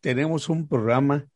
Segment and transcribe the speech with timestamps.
[0.00, 1.26] tenemos un programa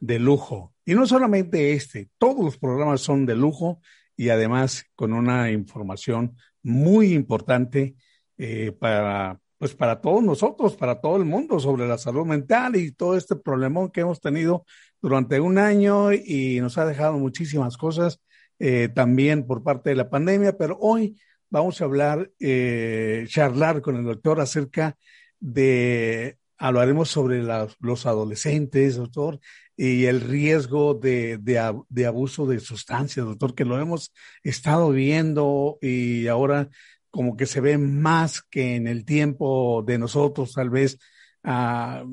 [0.00, 0.74] de lujo.
[0.84, 3.80] Y no solamente este, todos los programas son de lujo
[4.16, 7.94] y además con una información muy importante
[8.38, 12.92] eh, para, pues para todos nosotros, para todo el mundo sobre la salud mental y
[12.92, 14.64] todo este problemón que hemos tenido
[15.00, 18.20] durante un año y nos ha dejado muchísimas cosas
[18.58, 23.96] eh, también por parte de la pandemia, pero hoy vamos a hablar, eh, charlar con
[23.96, 24.96] el doctor acerca
[25.38, 29.40] de, hablaremos sobre los adolescentes, doctor,
[29.76, 36.26] y el riesgo de, de, abuso de sustancias, doctor, que lo hemos estado viendo y
[36.26, 36.68] ahora
[37.10, 40.98] como que se ve más que en el tiempo de nosotros, tal vez.
[41.42, 42.04] Ah,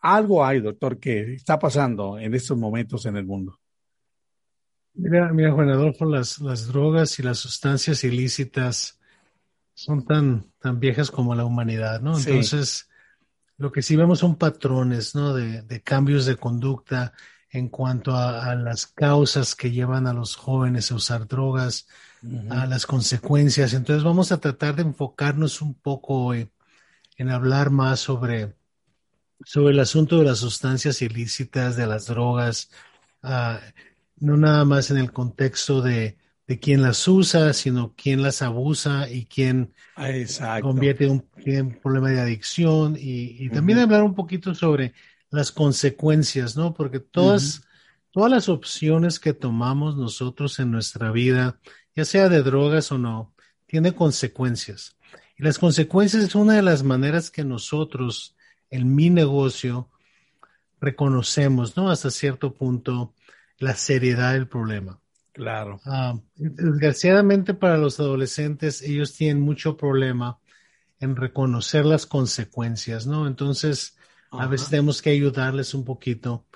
[0.00, 3.60] algo hay, doctor, que está pasando en estos momentos en el mundo.
[4.94, 8.98] Mira, mira Juan Adolfo, las, las drogas y las sustancias ilícitas
[9.74, 12.16] son tan, tan viejas como la humanidad, ¿no?
[12.16, 12.88] Entonces,
[13.58, 15.34] lo que sí vemos son patrones, ¿no?
[15.34, 17.12] De, de cambios de conducta
[17.50, 21.86] en cuanto a, las causas que llevan a los jóvenes a usar drogas,
[22.50, 23.72] a las consecuencias.
[23.72, 26.50] Entonces, vamos a tratar de enfocarnos un poco en,
[27.16, 28.54] en hablar más sobre,
[29.44, 32.70] sobre el asunto de las sustancias ilícitas, de las drogas,
[33.22, 33.58] uh,
[34.18, 39.10] no nada más en el contexto de, de quién las usa, sino quién las abusa
[39.10, 39.74] y quién
[40.62, 44.94] convierte en un, problema de adicción y, también hablar un poquito sobre
[45.30, 46.72] las consecuencias, ¿no?
[46.72, 47.62] Porque todas,
[48.12, 51.58] todas las opciones que tomamos nosotros en nuestra vida,
[51.96, 53.34] ya sea de drogas o no,
[53.66, 54.96] tiene consecuencias.
[55.36, 58.36] Y las consecuencias es una de las maneras que nosotros,
[58.70, 59.90] en mi negocio,
[60.80, 61.90] reconocemos, ¿no?
[61.90, 63.14] Hasta cierto punto
[63.58, 65.00] la seriedad del problema.
[65.36, 65.78] Claro.
[65.84, 70.38] Ah, desgraciadamente para los adolescentes, ellos tienen mucho problema
[70.98, 73.26] en reconocer las consecuencias, ¿no?
[73.26, 73.98] Entonces,
[74.30, 76.46] a veces tenemos que ayudarles un poquito.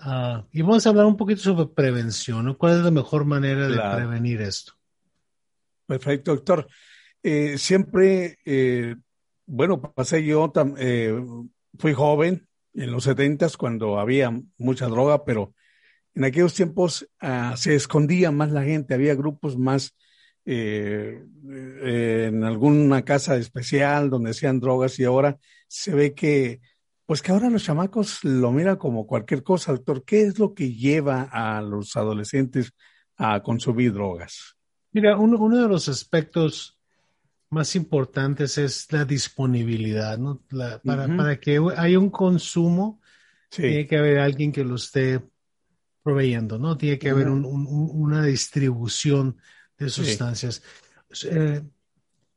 [0.00, 2.58] Ah, y vamos a hablar un poquito sobre prevención, ¿no?
[2.58, 4.72] ¿Cuál es la mejor manera de prevenir esto?
[5.86, 6.66] Perfecto, doctor.
[7.22, 8.96] Eh, siempre, eh,
[9.46, 11.14] bueno, pasé yo, eh,
[11.78, 15.54] fui joven en los setentas cuando había mucha droga, pero
[16.16, 19.94] en aquellos tiempos ah, se escondía más la gente, había grupos más
[20.46, 25.38] eh, eh, en alguna casa especial donde hacían drogas y ahora
[25.68, 26.62] se ve que,
[27.04, 30.04] pues que ahora los chamacos lo miran como cualquier cosa, doctor.
[30.04, 32.72] ¿Qué es lo que lleva a los adolescentes
[33.18, 34.56] a consumir drogas?
[34.92, 36.78] Mira, uno, de los aspectos
[37.50, 40.40] más importantes es la disponibilidad, ¿no?
[40.82, 43.02] para, para, que haya un consumo,
[43.50, 45.20] tiene que haber alguien que lo esté
[46.06, 46.78] proveyendo, ¿no?
[46.78, 49.38] Tiene que haber una distribución
[49.76, 50.62] de sustancias.
[51.24, 51.62] Eh,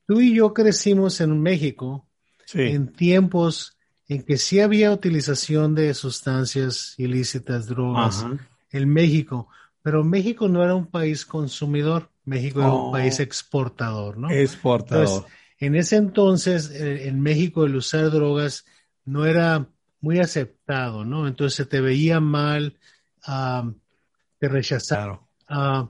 [0.08, 2.08] tú y yo crecimos en México
[2.56, 8.26] en tiempos en que sí había utilización de sustancias ilícitas, drogas,
[8.72, 9.48] en México,
[9.84, 12.92] pero México no era un país consumidor, México era un oh.
[12.92, 14.32] país exportador, ¿no?
[14.32, 15.28] Exportador.
[15.60, 18.66] en ese entonces, eh, en México, el usar drogas
[19.06, 19.70] no era
[20.02, 21.28] muy aceptado, ¿no?
[21.28, 22.80] Entonces se te veía mal,
[23.28, 25.20] de rechazar.
[25.48, 25.90] Ah,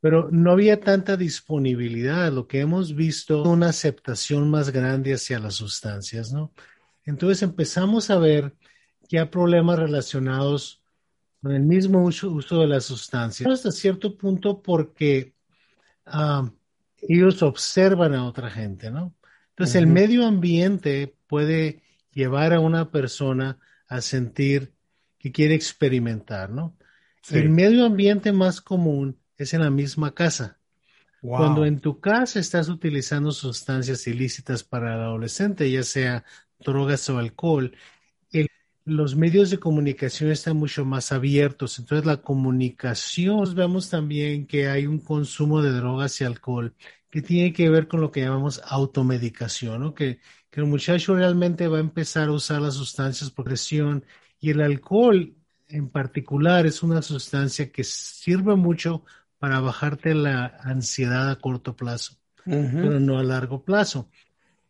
[0.00, 2.32] pero no había tanta disponibilidad.
[2.32, 6.52] Lo que hemos visto, una aceptación más grande hacia las sustancias, ¿no?
[7.04, 8.54] Entonces empezamos a ver
[9.08, 10.82] que hay problemas relacionados
[11.42, 13.50] con el mismo uso, de las sustancias.
[13.50, 15.34] Hasta cierto punto porque
[17.02, 19.14] ellos observan a otra gente, ¿no?
[19.50, 21.82] Entonces el medio ambiente puede
[22.12, 23.58] llevar a una persona
[23.88, 24.72] a sentir
[25.20, 26.74] que quiere experimentar, ¿no?
[27.30, 30.58] El medio ambiente más común es en la misma casa.
[31.20, 36.24] Cuando en tu casa estás utilizando sustancias ilícitas para el adolescente, ya sea
[36.58, 37.76] drogas o alcohol,
[38.86, 41.78] los medios de comunicación están mucho más abiertos.
[41.78, 46.74] Entonces la comunicación, vemos también que hay un consumo de drogas y alcohol
[47.10, 49.94] que tiene que ver con lo que llamamos automedicación, ¿no?
[49.94, 50.20] que,
[50.50, 54.04] que el muchacho realmente va a empezar a usar las sustancias por presión
[54.40, 55.34] y el alcohol
[55.68, 59.04] en particular es una sustancia que sirve mucho
[59.38, 62.14] para bajarte la ansiedad a corto plazo,
[62.44, 64.08] pero no a largo plazo.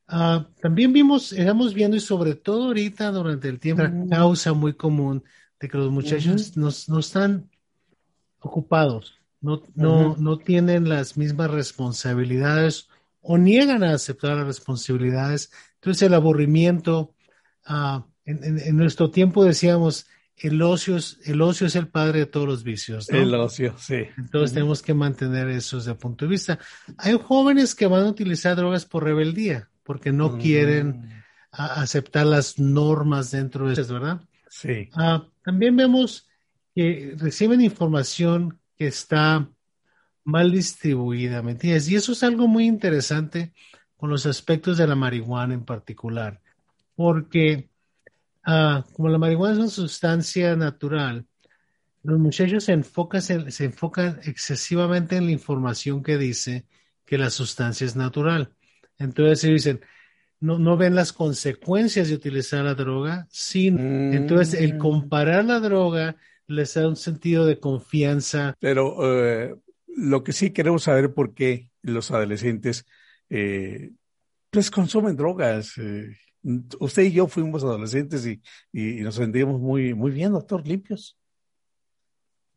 [0.07, 4.75] Ah, también vimos, estamos viendo y sobre todo ahorita durante el tiempo, una causa muy
[4.75, 5.23] común
[5.61, 7.49] de que los muchachos no, están
[8.41, 12.89] ocupados, no, no, no tienen las mismas responsabilidades
[13.23, 15.53] o niegan a aceptar las responsabilidades.
[15.75, 17.15] Entonces el aburrimiento,
[17.69, 20.07] uh, en, nuestro tiempo decíamos,
[20.37, 23.11] el ocio, es, el ocio es el padre de todos los vicios.
[23.11, 23.19] ¿no?
[23.19, 24.05] El ocio, sí.
[24.17, 26.59] Entonces tenemos que mantener eso desde el punto de vista.
[26.97, 33.31] Hay jóvenes que van a utilizar drogas por rebeldía, porque no quieren aceptar las normas
[33.31, 34.21] dentro de eso, ¿verdad?
[34.49, 34.89] Sí.
[34.95, 36.29] Ah, también vemos
[36.75, 39.49] que reciben información que está
[40.25, 41.89] mal distribuida, ¿me entiendes?
[41.89, 43.53] Y eso es algo muy interesante
[43.97, 46.41] con los aspectos de la marihuana en particular,
[46.95, 47.70] porque
[48.45, 51.27] ah, como la marihuana es una sustancia natural,
[52.03, 56.65] los muchachos se enfocan, se, enfocan excesivamente en la información que dice
[57.05, 58.55] que la sustancia es natural.
[58.99, 59.81] Entonces ellos dicen,
[60.41, 63.79] no, no ven las consecuencias de utilizar la droga, sin,
[64.15, 64.79] entonces el mm.
[64.79, 66.17] comparar la droga
[66.47, 68.55] les da un sentido de confianza.
[68.61, 69.55] Pero eh,
[69.87, 72.87] lo que sí queremos saber por qué los adolescentes
[73.29, 73.93] eh,
[74.51, 75.79] pues consumen drogas.
[75.79, 78.41] Eh, usted y yo fuimos adolescentes y,
[78.73, 81.17] y, nos sentíamos muy, muy bien, doctor, limpios.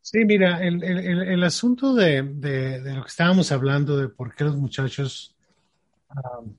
[0.00, 4.34] Sí, mira, el, el, el asunto de, de, de, lo que estábamos hablando, de por
[4.34, 5.34] qué los muchachos
[6.10, 6.54] um,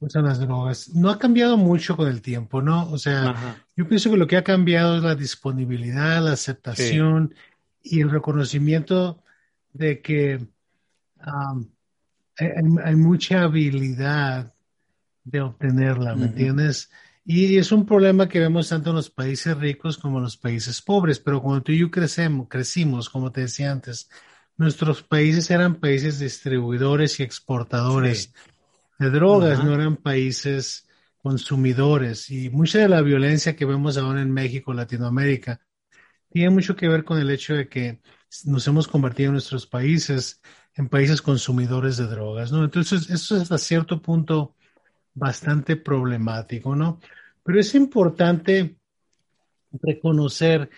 [0.00, 2.90] usan las drogas, no ha cambiado mucho con el tiempo, ¿no?
[2.90, 7.34] O sea, yo pienso que lo que ha cambiado es la disponibilidad, la aceptación
[7.82, 9.22] y el reconocimiento
[9.72, 10.46] de que
[11.26, 11.66] um,
[12.36, 14.53] hay, mucha habilidad
[15.24, 16.90] de obtenerla, ¿me entiendes?
[17.24, 20.82] Y es un problema que vemos tanto en los países ricos como en los países
[20.82, 24.10] pobres, pero cuando tú y yo crecemos, crecimos, como te decía antes,
[24.56, 28.32] nuestros países eran países distribuidores y exportadores
[28.98, 30.86] de drogas, no eran países
[31.22, 32.30] consumidores.
[32.30, 35.60] Y mucha de la violencia que vemos ahora en México, Latinoamérica,
[36.28, 38.00] tiene mucho que ver con el hecho de que
[38.44, 40.42] nos hemos convertido en nuestros países
[40.74, 42.64] en países consumidores de drogas, ¿no?
[42.64, 44.56] Entonces, eso es hasta cierto punto
[45.14, 47.00] bastante problemático, ¿no?
[47.42, 48.76] Pero es importante
[49.82, 50.70] reconocer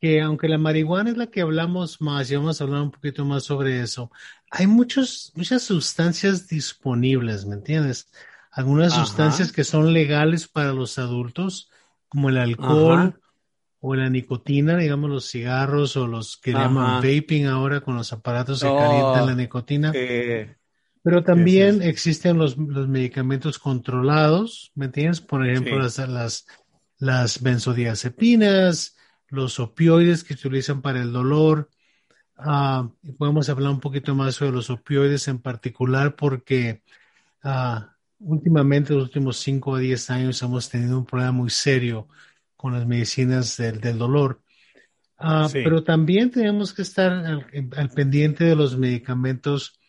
[0.00, 3.24] que aunque la marihuana es la que hablamos más, y vamos a hablar un poquito
[3.24, 4.10] más sobre eso,
[4.50, 8.10] hay muchos, muchas sustancias disponibles, ¿me entiendes?
[8.50, 11.70] Algunas sustancias que son legales para los adultos,
[12.08, 13.20] como el alcohol
[13.78, 18.60] o la nicotina, digamos los cigarros o los que llaman vaping ahora con los aparatos
[18.60, 19.92] que calientan la nicotina.
[21.02, 25.20] Pero también existen los, medicamentos controlados, ¿me entiendes?
[25.20, 26.46] Por ejemplo, las, las,
[26.98, 28.96] las benzodiazepinas,
[29.28, 31.70] los opioides que se utilizan para el dolor.
[32.36, 36.82] Uh, podemos hablar un poquito más sobre los opioides en particular porque
[37.44, 37.80] uh,
[38.18, 42.08] últimamente, los últimos 5 a 10 años, hemos tenido un problema muy serio
[42.56, 44.42] con las medicinas del, del dolor.
[45.18, 49.79] Uh, Pero también tenemos que estar al, pendiente de los medicamentos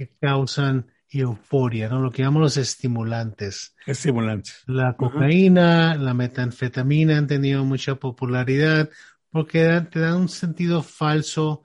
[0.00, 2.00] que causan euforia, ¿no?
[2.00, 3.76] Lo que llamamos los estimulantes.
[3.84, 4.62] Estimulantes.
[4.66, 8.88] La cocaína, la metanfetamina han tenido mucha popularidad
[9.28, 11.64] porque te dan un sentido falso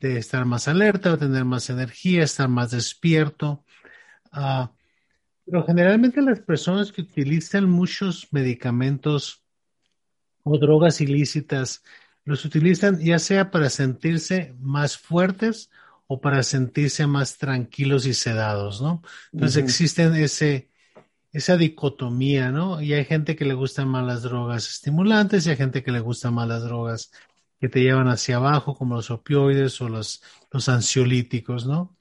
[0.00, 3.64] de estar más alerta, tener más energía, estar más despierto.
[4.32, 4.66] Uh,
[5.44, 9.44] pero generalmente las personas que utilizan muchos medicamentos
[10.42, 11.84] o drogas ilícitas
[12.24, 15.70] los utilizan ya sea para sentirse más fuertes
[16.06, 19.02] o para sentirse más tranquilos y sedados, ¿no?
[19.32, 20.70] Entonces existen ese,
[21.32, 22.80] esa dicotomía, ¿no?
[22.80, 26.00] Y hay gente que le gustan más las drogas estimulantes y hay gente que le
[26.00, 27.10] gustan más las drogas
[27.60, 30.22] que te llevan hacia abajo, como los opioides o los,
[30.52, 31.96] los ansiolíticos, ¿no?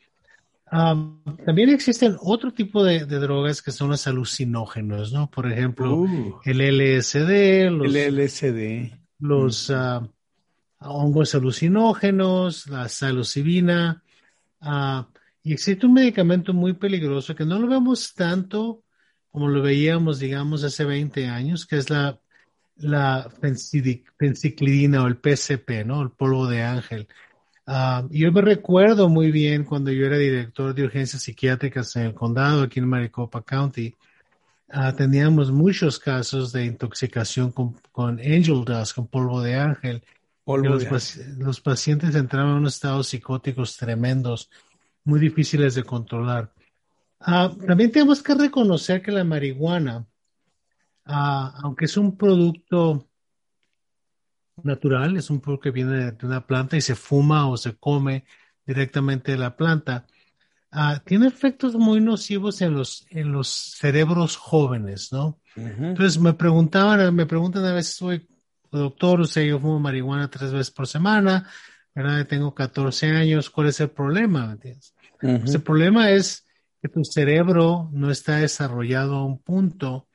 [1.46, 5.30] también existen otro tipo de, drogas que son los alucinógenos, ¿no?
[5.30, 6.40] Por ejemplo, uh.
[6.44, 8.92] el LSD, los, el LSD.
[9.20, 10.10] los uh,
[10.80, 14.04] hongos alucinógenos, la psilocibina.
[14.62, 15.04] Uh,
[15.44, 18.84] y existe un medicamento muy peligroso que no lo vemos tanto
[19.36, 22.18] como lo veíamos, digamos, hace 20 años, que es la,
[22.78, 26.02] la o el PCP, ¿no?
[26.02, 27.08] El polvo de ángel.
[27.68, 32.14] Uh, yo me recuerdo muy bien cuando yo era director de urgencias psiquiátricas en el
[32.14, 33.94] condado, aquí en Maricopa County,
[34.74, 40.02] uh, teníamos muchos casos de intoxicación con, con, angel dust, con polvo de ángel.
[40.46, 44.50] Los, los, pacientes entraban en unos estados psicóticos tremendos,
[45.04, 46.54] muy difíciles de controlar.
[47.20, 50.06] Uh, también tenemos que reconocer que la marihuana,
[51.04, 53.08] aunque es un producto
[54.64, 58.26] natural, es un producto que viene de una planta y se fuma o se come
[58.66, 60.06] directamente de la planta.
[60.72, 65.40] Ah, tiene efectos muy nocivos en los, en los cerebros jóvenes, ¿no?
[65.56, 67.96] Entonces me preguntaban, me preguntan a veces,
[68.80, 71.50] doctor, sea, yo fumo marihuana tres veces por semana,
[71.94, 72.26] ¿verdad?
[72.28, 74.58] Tengo 14 años, ¿cuál es el problema?
[75.20, 76.46] Pues el problema es
[76.82, 80.08] que tu cerebro no está desarrollado a un punto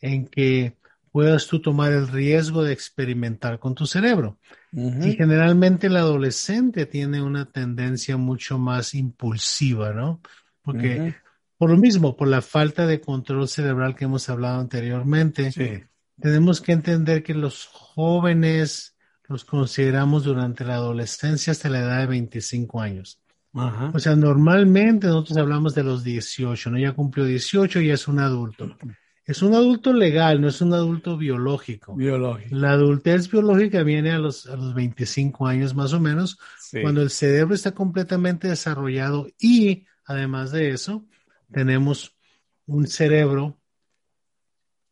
[0.00, 0.76] en que
[1.12, 4.38] puedas tú tomar el riesgo de experimentar con tu cerebro.
[4.72, 10.20] Y generalmente el adolescente tiene una tendencia mucho más impulsiva, ¿no?
[10.60, 11.14] Porque
[11.56, 15.88] por lo mismo, por la falta de control cerebral que hemos hablado anteriormente,
[16.20, 18.96] tenemos que entender que los jóvenes
[19.28, 23.20] los consideramos durante la adolescencia hasta la edad de 25 años.
[23.94, 26.78] O sea, normalmente nosotros hablamos de los 18, ¿no?
[26.78, 28.76] Ya cumplió 18 y es un adulto.
[29.24, 31.96] Es un adulto legal, no es un adulto biológico.
[31.96, 32.54] Biológico.
[32.54, 36.38] La adultez biológica viene a los, a los 25 años más o menos,
[36.82, 41.06] cuando el cerebro está completamente desarrollado y, además de eso,
[41.50, 42.14] tenemos
[42.66, 43.58] un cerebro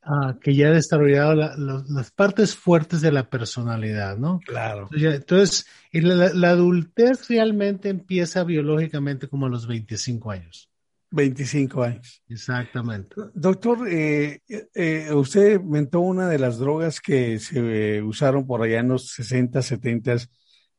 [0.06, 4.38] Ah, que ya ha desarrollado las partes fuertes de la personalidad, ¿no?
[4.46, 4.86] Claro.
[4.92, 10.70] Entonces, la, adultez realmente empieza biológicamente como a los 25 años.
[11.10, 12.22] 25 años.
[12.28, 13.16] Exactamente.
[13.32, 14.42] Doctor, eh,
[14.74, 19.62] eh, usted inventó una de las drogas que se usaron por allá en los 60,
[19.62, 20.16] 70,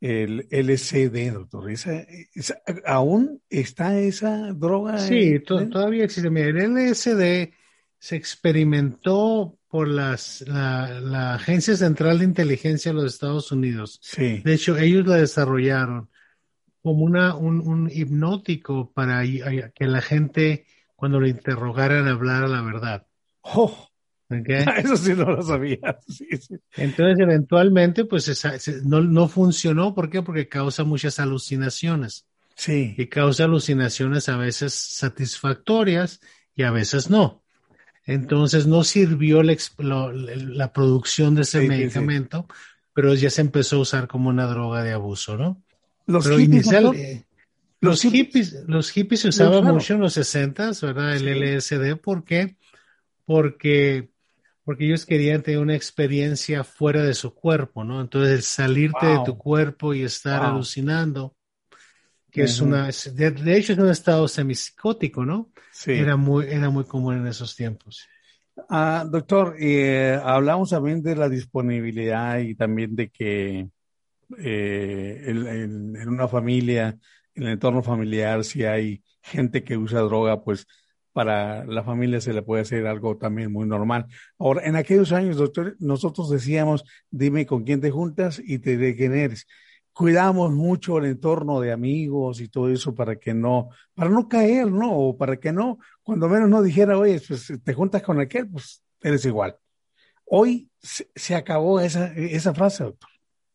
[0.01, 1.74] el LCD, doctor.
[2.86, 5.00] aún está esa droga?
[5.00, 6.29] Sí, todavía existe.
[6.29, 7.64] Mira, el LSD
[8.05, 13.97] se experimentó por las, la, Agencia Central de Inteligencia de los Estados Unidos.
[14.03, 14.43] Sí.
[14.45, 16.12] De hecho, ellos la desarrollaron
[16.83, 23.07] como una, un, hipnótico para que la gente, cuando lo interrogaran, hablara la verdad.
[23.41, 23.89] ¡Oh!
[24.29, 25.97] Eso sí no lo sabía.
[26.77, 28.45] Entonces, eventualmente, pues
[28.83, 29.95] no, no funcionó.
[29.95, 30.21] ¿Por qué?
[30.21, 32.27] Porque causa muchas alucinaciones.
[32.55, 32.93] Sí.
[33.00, 36.21] Y causa alucinaciones a veces satisfactorias
[36.53, 37.44] y a veces no.
[38.05, 42.47] Entonces no sirvió la, producción de ese medicamento,
[42.93, 45.63] pero ya se empezó a usar como una droga de abuso, ¿no?
[46.05, 47.25] Los hippies, eh,
[47.81, 51.15] los, hippies, los hippies se usaban mucho en los 60, ¿verdad?
[51.15, 52.57] El LSD, ¿por qué?
[53.25, 54.12] Porque,
[54.63, 58.01] porque ellos querían tener una experiencia fuera de su cuerpo, ¿no?
[58.01, 61.35] Entonces, salirte de tu cuerpo y estar alucinando,
[62.35, 65.51] que es una, de, hecho es un estado semipsicótico, ¿no?
[65.71, 65.93] Sí.
[65.93, 68.05] Era muy, era muy común en esos tiempos.
[68.67, 73.69] Ah, doctor, eh, hablamos también de la disponibilidad y también de que
[74.37, 76.97] eh, en, una familia,
[77.35, 80.67] en el entorno familiar, si hay gente que usa droga, pues
[81.13, 84.07] para la familia se le puede hacer algo también muy normal.
[84.37, 88.93] Ahora, en aquellos años, doctor, nosotros decíamos, dime con quién te juntas y te de
[88.93, 89.47] quién eres
[89.95, 94.69] cuidamos mucho el entorno de amigos y todo eso para que no, para no caer,
[94.69, 94.91] ¿no?
[94.91, 98.83] O para que no, cuando menos no dijera, oye, pues te juntas con aquel, pues
[99.01, 99.55] eres igual.
[100.25, 103.09] Hoy se, acabó esa, esa frase, doctor.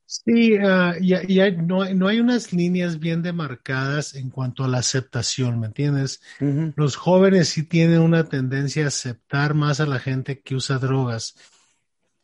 [0.07, 4.79] Sí, uh, ya, ya no, no, hay unas líneas bien demarcadas en cuanto a la
[4.79, 6.23] aceptación, ¿me entiendes?
[6.75, 11.37] Los jóvenes sí tienen una tendencia a aceptar más a la gente que usa drogas,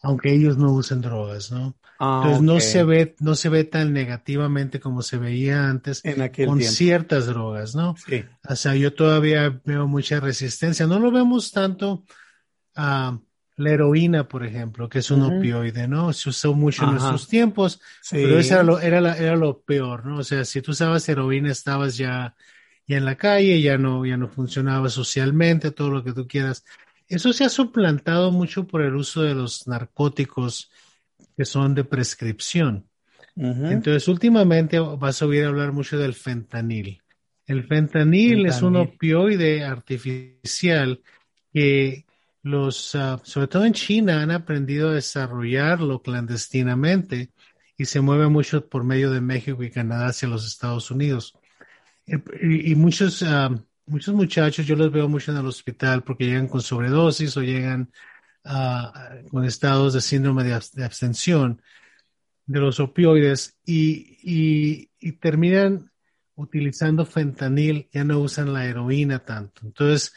[0.06, 1.74] aunque ellos no usen drogas, ¿no?
[1.98, 6.00] Ah, Entonces no se ve, no se ve tan negativamente como se veía antes
[6.46, 7.96] con ciertas drogas, ¿no?
[7.96, 8.24] Sí.
[8.48, 10.86] O sea, yo todavía veo mucha resistencia.
[10.86, 12.04] No lo vemos tanto
[12.76, 13.18] a
[13.56, 16.12] la heroína, por ejemplo, que es un opioide, ¿no?
[16.12, 20.18] Se usó mucho en nuestros tiempos, pero eso era lo, era, era lo peor, ¿no?
[20.18, 22.36] O sea, si tú usabas heroína, estabas ya,
[22.86, 26.64] ya en la calle, ya no, ya no funcionaba socialmente, todo lo que tú quieras.
[27.08, 30.70] Eso se ha suplantado mucho por el uso de los narcóticos
[31.36, 32.88] que son de prescripción.
[33.36, 37.02] Entonces, últimamente vas a oír hablar mucho del fentanil.
[37.46, 41.02] El fentanil, es un opioide artificial
[41.52, 42.06] que
[42.42, 47.30] los, ah, sobre todo en China, han aprendido a desarrollarlo clandestinamente
[47.76, 51.34] y se mueve mucho por medio de México y Canadá hacia los Estados Unidos.
[52.06, 53.50] Eh, y, muchos, ah,
[53.86, 57.90] muchos muchachos, yo los veo mucho en el hospital porque llegan con sobredosis o llegan
[59.30, 61.60] con estados de síndrome de, abstención
[62.46, 64.86] de los opioides y,
[65.20, 65.90] terminan
[66.36, 69.62] utilizando fentanil, ya no usan la heroína tanto.
[69.64, 70.12] Entonces,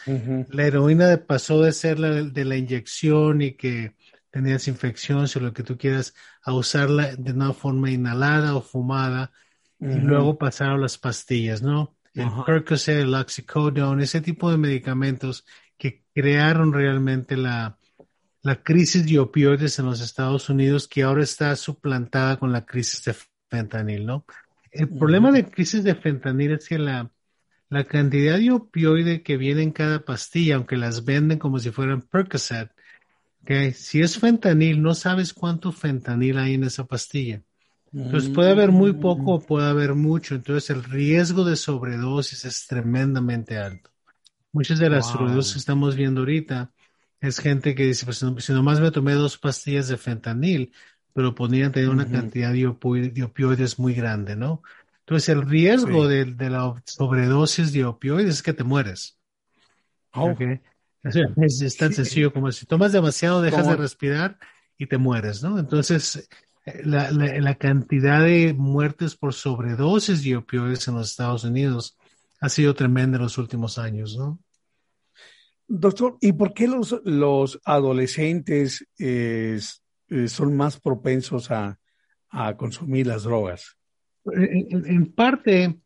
[0.49, 3.95] la heroína pasó de ser la de, la inyección y que
[4.29, 9.31] tenías infección, o lo que tú quieras, a usarla de una forma inhalada o fumada,
[9.79, 11.95] y luego pasaron las pastillas, ¿no?
[12.13, 15.45] El Percocet, el oxycodone, ese tipo de medicamentos
[15.77, 17.77] que crearon realmente la,
[18.41, 23.03] la crisis de opioides en los Estados Unidos que ahora está suplantada con la crisis
[23.03, 23.15] de
[23.49, 24.25] fentanil, ¿no?
[24.71, 27.11] El problema de crisis de fentanil es que la,
[27.69, 32.01] la cantidad de opioide que viene en cada pastilla, aunque las venden como si fueran
[32.01, 32.71] Percocet,
[33.45, 37.41] que si es fentanil, no sabes cuánto fentanil hay en esa pastilla.
[37.93, 40.35] Entonces puede haber muy poco o puede haber mucho.
[40.35, 43.89] Entonces el riesgo de sobredosis es tremendamente alto.
[44.51, 46.71] Muchas de las sobredosis que estamos viendo ahorita
[47.21, 50.73] es gente que dice, pues si nomás me tomé dos pastillas de fentanil,
[51.13, 54.61] pero podrían tener una cantidad de, opioides muy grande, ¿no?
[54.99, 59.17] Entonces el riesgo de, la sobredosis de opioides es que te mueres.
[60.13, 60.35] Oh.
[61.01, 64.37] Es, tan sencillo como si tomas demasiado, dejas de respirar
[64.77, 65.57] y te mueres, ¿no?
[65.57, 66.27] Entonces,
[66.83, 71.97] la, la, cantidad de muertes por sobredosis de opioides en los Estados Unidos
[72.41, 74.39] ha sido tremenda en los últimos años, ¿no?
[75.67, 79.59] Doctor, ¿y por qué los, los adolescentes eh,
[80.27, 81.79] son más propensos a,
[82.29, 83.77] a, consumir las drogas?
[84.25, 85.79] En, parte,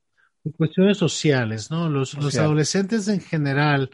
[0.55, 1.89] cuestiones sociales, ¿no?
[1.89, 3.89] Los, los adolescentes en general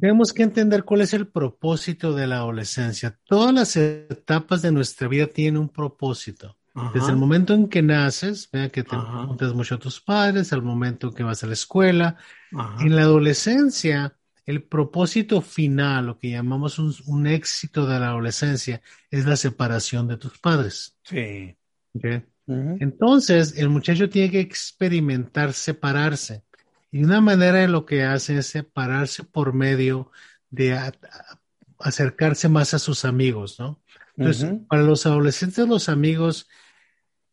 [0.00, 3.18] tenemos que entender cuál es el propósito de la adolescencia.
[3.24, 6.56] Todas las etapas de nuestra vida tienen un propósito.
[6.92, 10.60] Desde el momento en que naces, vea que te juntas mucho a tus padres, al
[10.60, 12.16] momento que vas a la escuela.
[12.80, 19.24] En la adolescencia, el propósito final, lo que llamamos un, éxito de la adolescencia, es
[19.24, 20.98] la separación de tus padres.
[21.02, 21.56] Sí.
[22.46, 26.44] Entonces, el muchacho tiene que experimentar separarse.
[26.96, 30.10] Y una manera de lo que hace es separarse por medio
[30.48, 30.78] de
[31.78, 33.82] acercarse más a sus amigos, ¿no?
[34.16, 36.48] Entonces, para los adolescentes, los amigos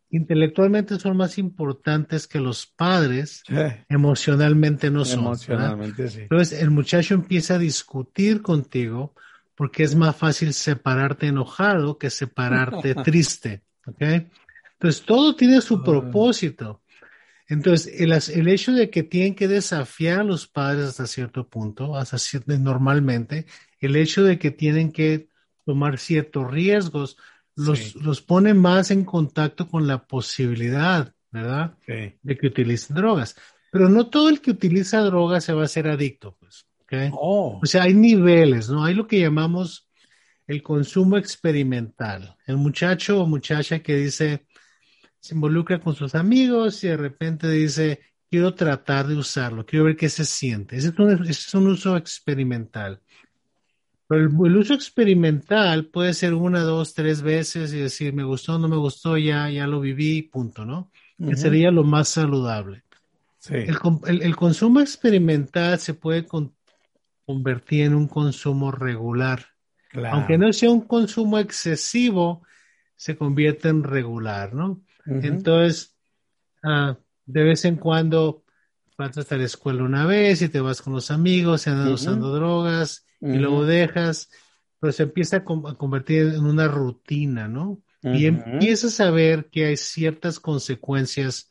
[0.10, 3.44] intelectualmente son más importantes que los padres,
[3.88, 5.20] emocionalmente no son.
[5.20, 6.22] Emocionalmente, sí.
[6.24, 9.16] Entonces, el muchacho empieza a discutir contigo
[9.56, 14.28] porque es más fácil separarte enojado que separarte triste, ¿ok?
[14.74, 15.84] Entonces, todo tiene su ah.
[15.86, 16.83] propósito.
[17.48, 22.18] Entonces, el, hecho de que tienen que desafiar a los padres hasta cierto punto, hasta
[22.18, 23.46] cierto, normalmente,
[23.80, 25.28] el hecho de que tienen que
[25.66, 27.18] tomar ciertos riesgos,
[27.56, 31.78] los, los pone más en contacto con la posibilidad, ¿verdad?
[31.88, 33.36] De que utilicen drogas.
[33.72, 36.66] Pero no todo el que utiliza drogas se va a hacer adicto, pues.
[37.12, 37.60] Oh.
[37.62, 38.84] O sea, hay niveles, ¿no?
[38.84, 39.90] Hay lo que llamamos
[40.48, 42.36] el consumo experimental.
[42.46, 44.46] El muchacho o muchacha que dice,
[45.24, 49.96] se involucra con sus amigos y de repente dice, quiero tratar de usarlo, quiero ver
[49.96, 50.76] qué se siente.
[50.76, 50.92] Ese
[51.30, 53.00] es un, uso experimental.
[54.06, 58.68] Pero el, uso experimental puede ser una, dos, tres veces y decir, me gustó, no
[58.68, 60.92] me gustó, ya, ya lo viví, punto, ¿no?
[61.18, 62.84] Que sería lo más saludable.
[63.50, 66.28] El, consumo experimental se puede
[67.26, 69.46] convertir en un consumo regular.
[70.12, 72.46] Aunque no sea un consumo excesivo,
[72.98, 74.82] se convierte en regular, ¿no?
[75.06, 75.96] Entonces,
[76.64, 78.44] ah, de vez en cuando
[78.98, 82.34] vas hasta la escuela una vez y te vas con los amigos, se andan usando
[82.34, 84.30] drogas y luego dejas,
[84.80, 87.82] pero se empieza a, convertir en una rutina, ¿no?
[88.02, 91.50] Y empiezas a ver que hay ciertas consecuencias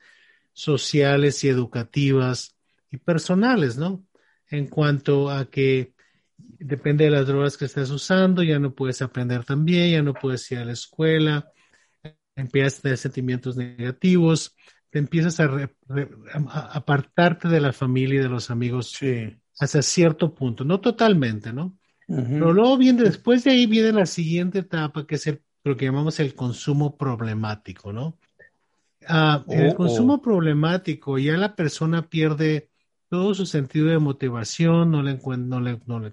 [0.52, 2.56] sociales y educativas
[2.90, 4.04] y personales, ¿no?
[4.50, 5.94] En cuanto a que
[6.36, 10.12] depende de las drogas que estás usando, ya no puedes aprender tan bien, ya no
[10.12, 11.50] puedes ir a la escuela,
[12.36, 14.56] empiezas a tener sentimientos negativos,
[14.90, 15.70] te empiezas a,
[16.72, 18.98] apartarte de la familia y de los amigos
[19.58, 21.78] hasta cierto punto, no totalmente, ¿no?
[22.06, 26.20] Pero luego viene, después de ahí viene la siguiente etapa, que es lo que llamamos
[26.20, 28.18] el consumo problemático, ¿no?
[29.08, 30.22] Ah, en el oh, consumo oh.
[30.22, 32.70] problemático ya la persona pierde
[33.08, 36.12] todo su sentido de motivación, no, le, no, le, no, le,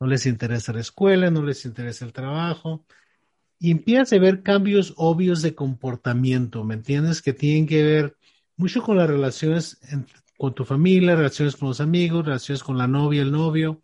[0.00, 2.84] no les interesa la escuela, no les interesa el trabajo,
[3.64, 7.22] y empiezas a ver cambios obvios de comportamiento, ¿me entiendes?
[7.22, 8.14] Que tienen que ver
[8.58, 9.80] mucho con las relaciones
[10.36, 13.80] con tu familia, relaciones con los amigos, relaciones con la novia, el novio.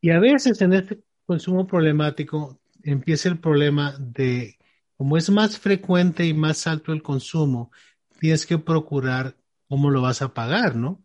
[0.00, 4.56] Y a veces en este consumo problemático empieza el problema de,
[4.96, 7.70] como es más frecuente y más alto el consumo,
[8.18, 9.36] tienes que procurar
[9.68, 11.04] cómo lo vas a pagar, ¿no?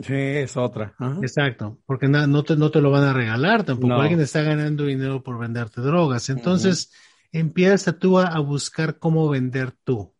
[0.00, 0.94] Sí, es otra.
[1.22, 3.94] Exacto, porque no, te, no te lo van a regalar tampoco.
[3.94, 6.28] Alguien está ganando dinero por venderte drogas.
[6.28, 6.92] Entonces,
[7.32, 10.14] empiezas tú a, buscar cómo vender tú.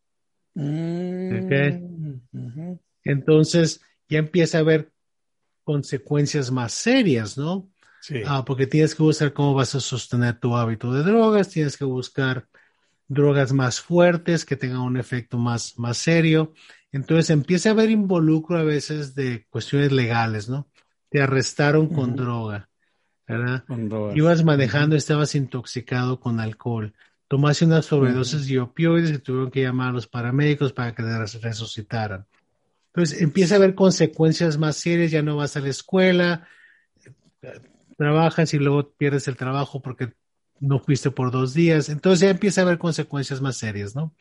[0.54, 1.30] Mm,
[3.04, 4.90] Entonces, ya empieza a haber
[5.62, 7.70] consecuencias más serias, ¿no?
[8.00, 8.22] Sí.
[8.26, 11.84] Ah, porque tienes que buscar cómo vas a sostener tu hábito de drogas, tienes que
[11.84, 12.48] buscar
[13.08, 16.52] drogas más fuertes que tengan un efecto más, más serio.
[16.92, 20.68] Entonces empieza a haber involucro a veces de cuestiones legales, ¿no?
[21.10, 22.68] Te arrestaron con droga,
[23.26, 23.64] ¿verdad?
[23.66, 24.14] Con droga.
[24.14, 26.94] Ibas manejando, estabas intoxicado con alcohol.
[27.28, 31.18] Tomaste unas sobredosis de opioides y tuvieron que llamar a los paramédicos para que te
[31.40, 32.26] resucitaran.
[32.92, 36.48] Entonces empieza a haber consecuencias más serias, ya no vas a la escuela,
[37.96, 40.12] trabajas y luego pierdes el trabajo porque
[40.60, 41.88] no fuiste por dos días.
[41.88, 44.14] Entonces ya empieza a haber consecuencias más serias, ¿no?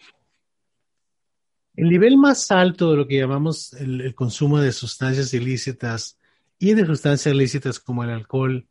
[1.76, 6.18] El nivel más alto de lo que llamamos el, consumo de sustancias ilícitas
[6.58, 8.68] y de sustancias ilícitas como el alcohol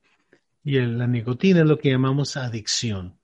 [0.65, 3.17] y la nicotina es lo que llamamos adicción.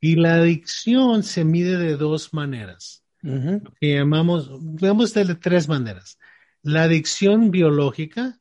[0.00, 3.04] Y la adicción se mide de dos maneras.
[3.22, 6.18] Lo que llamamos, digamos de tres maneras.
[6.62, 8.38] La adicción biológica,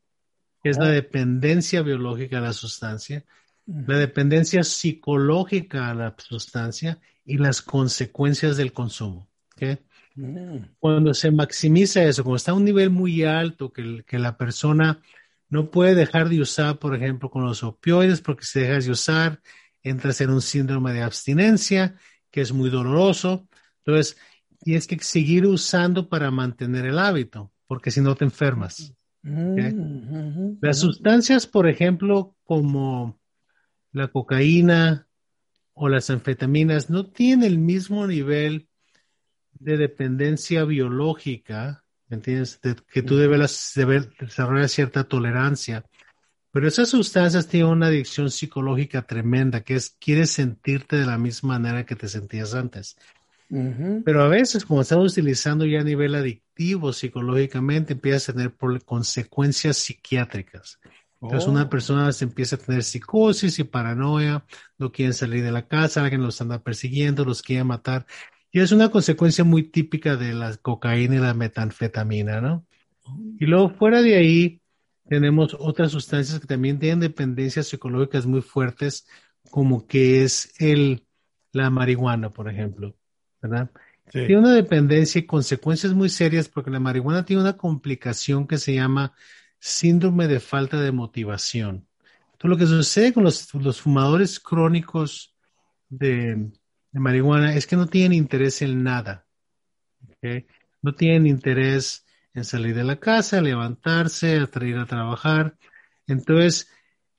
[0.61, 3.25] que es la dependencia biológica a la sustancia,
[3.65, 9.29] la dependencia psicológica a la sustancia y las consecuencias del consumo.
[10.15, 10.57] Mm.
[10.79, 15.01] Cuando se maximiza eso, cuando está a un nivel muy alto, que, que, la persona
[15.49, 19.41] no puede dejar de usar, por ejemplo, con los opioides, porque si dejas de usar,
[19.81, 21.95] entras en un síndrome de abstinencia,
[22.29, 23.47] que es muy doloroso.
[23.85, 24.17] Entonces,
[24.59, 28.93] tienes que seguir usando para mantener el hábito, porque si no te enfermas.
[29.21, 33.19] Mm, Las sustancias, por ejemplo, como
[33.93, 35.07] la cocaína
[35.73, 38.67] o las anfetaminas, no tienen el mismo nivel
[39.53, 42.59] de dependencia biológica, ¿me entiendes?
[42.91, 43.73] que tú debes,
[44.19, 45.85] desarrollar cierta tolerancia.
[46.51, 51.57] Pero esas sustancias tienen una adicción psicológica tremenda, que es quieres sentirte de la misma
[51.57, 52.95] manera que te sentías antes.
[54.03, 59.77] Pero a veces, como estamos utilizando ya a nivel adictivo psicológicamente, empiezas a tener consecuencias
[59.77, 60.79] psiquiátricas.
[61.23, 61.69] Entonces, una oh.
[61.69, 64.45] persona se empieza a tener psicosis y paranoia,
[64.77, 68.05] no quieren salir de la casa, alguien los anda persiguiendo, los quiere matar.
[68.51, 72.65] Y es una consecuencia muy típica de la cocaína y la metanfetamina, ¿no?
[73.39, 74.61] Y luego, fuera de ahí,
[75.07, 79.07] tenemos otras sustancias que también tienen dependencias psicológicas muy fuertes,
[79.49, 81.05] como que es el,
[81.53, 82.95] la marihuana, por ejemplo.
[83.41, 83.69] ¿verdad?
[84.09, 88.73] Tiene una dependencia y consecuencias muy serias porque la marihuana tiene una complicación que se
[88.73, 89.13] llama
[89.63, 91.87] síndrome de falta de motivación.
[92.33, 95.33] Entonces, lo que sucede con los, fumadores crónicos
[95.87, 96.51] de,
[96.91, 99.25] marihuana es que no tienen interés en nada.
[100.81, 105.55] No tienen interés en salir de la casa, levantarse, a ir a trabajar.
[106.07, 106.69] Entonces,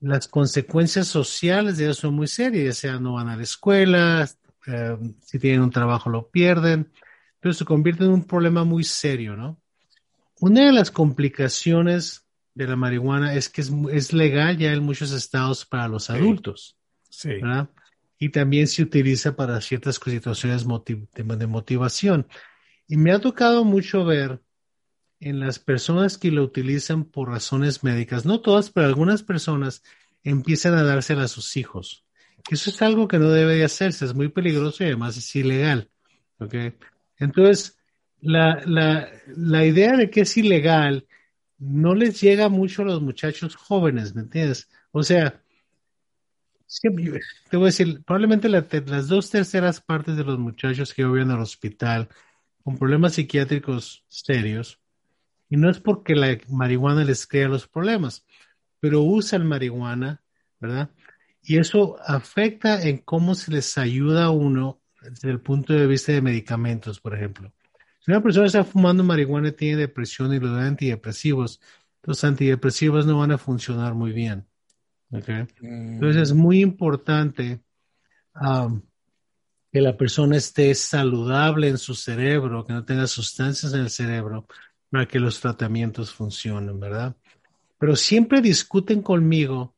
[0.00, 4.28] las consecuencias sociales de eso son muy serias, ya sea no van a la escuela,
[4.66, 6.92] eh, si tienen un trabajo lo pierden,
[7.40, 9.58] pero se convierte en un problema muy serio, ¿no?
[10.40, 12.23] Una de las complicaciones
[12.54, 13.62] de la marihuana es que
[13.92, 16.76] es, legal ya en muchos estados para los adultos,
[17.10, 17.28] sí.
[17.28, 17.70] ¿verdad?
[18.18, 22.26] Y también se utiliza para ciertas situaciones de motivación.
[22.86, 24.40] Y me ha tocado mucho ver
[25.20, 29.82] en las personas que lo utilizan por razones médicas, no todas, pero algunas personas
[30.22, 32.04] empiezan a dársela a sus hijos.
[32.50, 35.88] Eso es algo que no debe de hacerse, es muy peligroso y además es ilegal.
[36.38, 36.74] ¿okay?
[37.16, 37.78] Entonces,
[38.20, 41.06] la, la, la idea de que es ilegal
[41.64, 44.68] no les llega mucho a los muchachos jóvenes, ¿me entiendes?
[44.92, 45.42] O sea,
[46.80, 46.88] te
[47.56, 52.08] voy a decir, probablemente las dos terceras partes de los muchachos que viven al hospital
[52.62, 54.80] con problemas psiquiátricos serios,
[55.48, 58.26] y no es porque la marihuana les crea los problemas,
[58.80, 60.22] pero usan marihuana,
[60.58, 60.90] ¿verdad?
[61.42, 66.12] Y eso afecta en cómo se les ayuda a uno desde el punto de vista
[66.12, 67.52] de medicamentos, por ejemplo.
[68.04, 71.58] Si una persona está fumando marihuana y tiene depresión y lo da antidepresivos,
[72.02, 74.46] los antidepresivos no van a funcionar muy bien.
[75.10, 77.62] Entonces es muy importante
[78.38, 78.82] um,
[79.72, 84.46] que la persona esté saludable en su cerebro, que no tenga sustancias en el cerebro
[84.90, 87.16] para que los tratamientos funcionen, ¿verdad?
[87.78, 89.76] Pero siempre discuten conmigo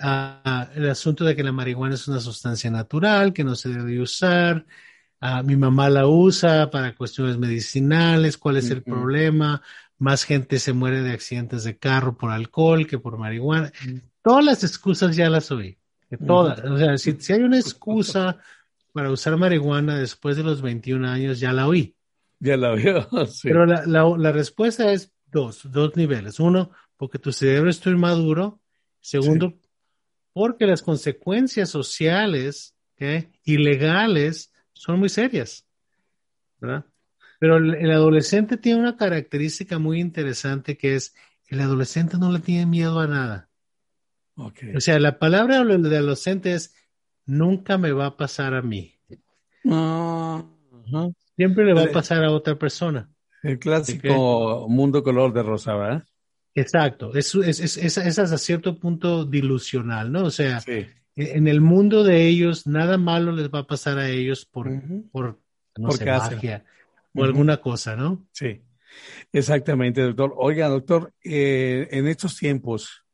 [0.00, 4.66] el asunto de que la marihuana es una sustancia natural, que no se debe usar.
[5.44, 8.36] Mi mamá la usa para cuestiones medicinales.
[8.36, 9.62] ¿Cuál es el problema?
[9.98, 13.72] Más gente se muere de accidentes de carro por alcohol que por marihuana.
[14.22, 15.78] Todas las excusas ya las oí.
[16.26, 16.60] Todas.
[16.64, 18.38] O sea, si, hay una excusa
[18.92, 21.94] para usar marihuana después de los 21 años, ya la oí.
[22.40, 22.82] Ya la oí.
[23.42, 26.40] Pero la, la, respuesta es dos, dos niveles.
[26.40, 28.60] Uno, porque tu cerebro está inmaduro.
[29.00, 29.54] Segundo,
[30.32, 32.74] porque las consecuencias sociales
[33.44, 35.66] y legales son muy serias.
[36.60, 36.84] ¿verdad?
[37.38, 41.14] Pero el, adolescente tiene una característica muy interesante que es
[41.48, 43.48] el adolescente no le tiene miedo a nada.
[44.36, 46.74] O sea, la palabra de adolescente es
[47.26, 48.94] nunca me va a pasar a mí.
[49.68, 50.44] Ah,
[51.36, 53.10] Siempre le va a pasar a otra persona.
[53.42, 56.04] El clásico mundo color de rosa, ¿verdad?
[56.54, 60.24] Exacto, es, es, es, es, hasta cierto punto dilusional, ¿no?
[60.24, 64.08] O sea, e, en el mundo de ellos nada malo les va a pasar a
[64.08, 64.70] ellos por,
[65.10, 65.40] por
[65.76, 66.64] no sé, magia
[67.14, 68.26] o alguna cosa, ¿no?
[68.32, 68.62] Sí,
[69.32, 70.34] exactamente, doctor.
[70.36, 73.04] Oiga, doctor, eh, en estos tiempos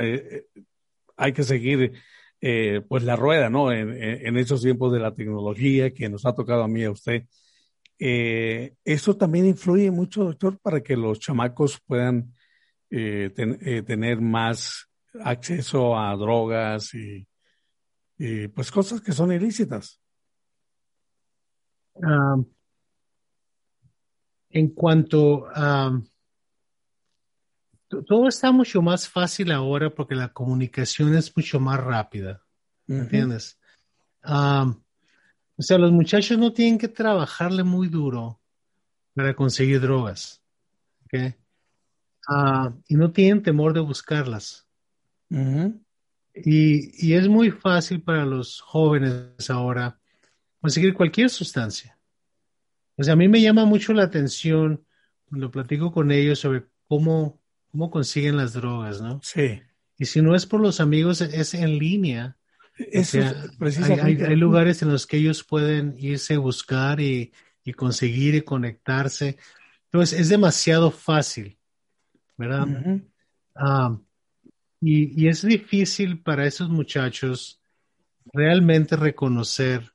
[0.00, 0.46] eh,
[1.16, 1.92] hay que seguir
[2.40, 3.72] eh, pues la rueda, ¿no?
[3.72, 6.90] En, en, estos tiempos de la tecnología que nos ha tocado a mí y a
[6.90, 7.24] usted.
[7.98, 12.34] eso también influye mucho, doctor, para que los chamacos puedan
[12.88, 14.88] eh, eh, tener más
[15.20, 17.26] acceso a drogas y,
[18.54, 20.00] pues cosas que son ilícitas.
[24.50, 26.00] en cuanto a
[27.88, 32.42] todo está mucho más fácil ahora porque la comunicación es mucho más rápida.
[32.88, 33.58] ¿Entiendes?
[34.22, 38.40] o sea, los muchachos no tienen que trabajarle muy duro
[39.14, 40.42] para conseguir drogas.
[41.04, 41.34] ¿okay?
[42.28, 44.66] Ah, y no tienen temor de buscarlas.
[46.44, 49.98] Y, y, es muy fácil para los jóvenes ahora
[50.60, 51.98] conseguir cualquier sustancia.
[52.96, 54.84] O sea, a mí me llama mucho la atención
[55.28, 59.20] cuando platico con ellos sobre cómo, cómo consiguen las drogas, ¿no?
[59.22, 59.60] Sí.
[59.98, 62.36] Y si no es por los amigos, es en línea.
[62.78, 63.18] Eso
[63.58, 64.26] precisamente.
[64.26, 67.32] Hay, lugares en los que ellos pueden irse a buscar y,
[67.64, 69.38] y conseguir y conectarse.
[69.84, 71.56] Entonces, es demasiado fácil,
[72.36, 72.66] ¿verdad?
[73.54, 73.98] Ah,
[74.80, 77.60] y, y, es difícil para esos muchachos
[78.32, 79.92] realmente reconocer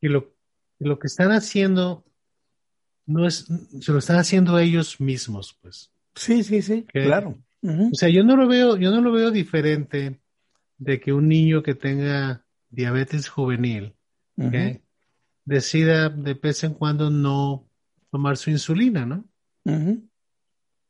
[0.00, 0.34] que lo,
[0.78, 2.04] lo que están haciendo
[3.06, 3.46] no es,
[3.80, 5.90] se lo están haciendo ellos mismos, pues.
[6.14, 7.38] Sí, sí, sí, claro.
[7.62, 10.20] O sea, yo no lo veo, yo no lo veo diferente
[10.76, 13.94] de que un niño que tenga diabetes juvenil
[15.44, 17.66] decida de vez en cuando no
[18.10, 19.24] tomar su insulina, ¿no?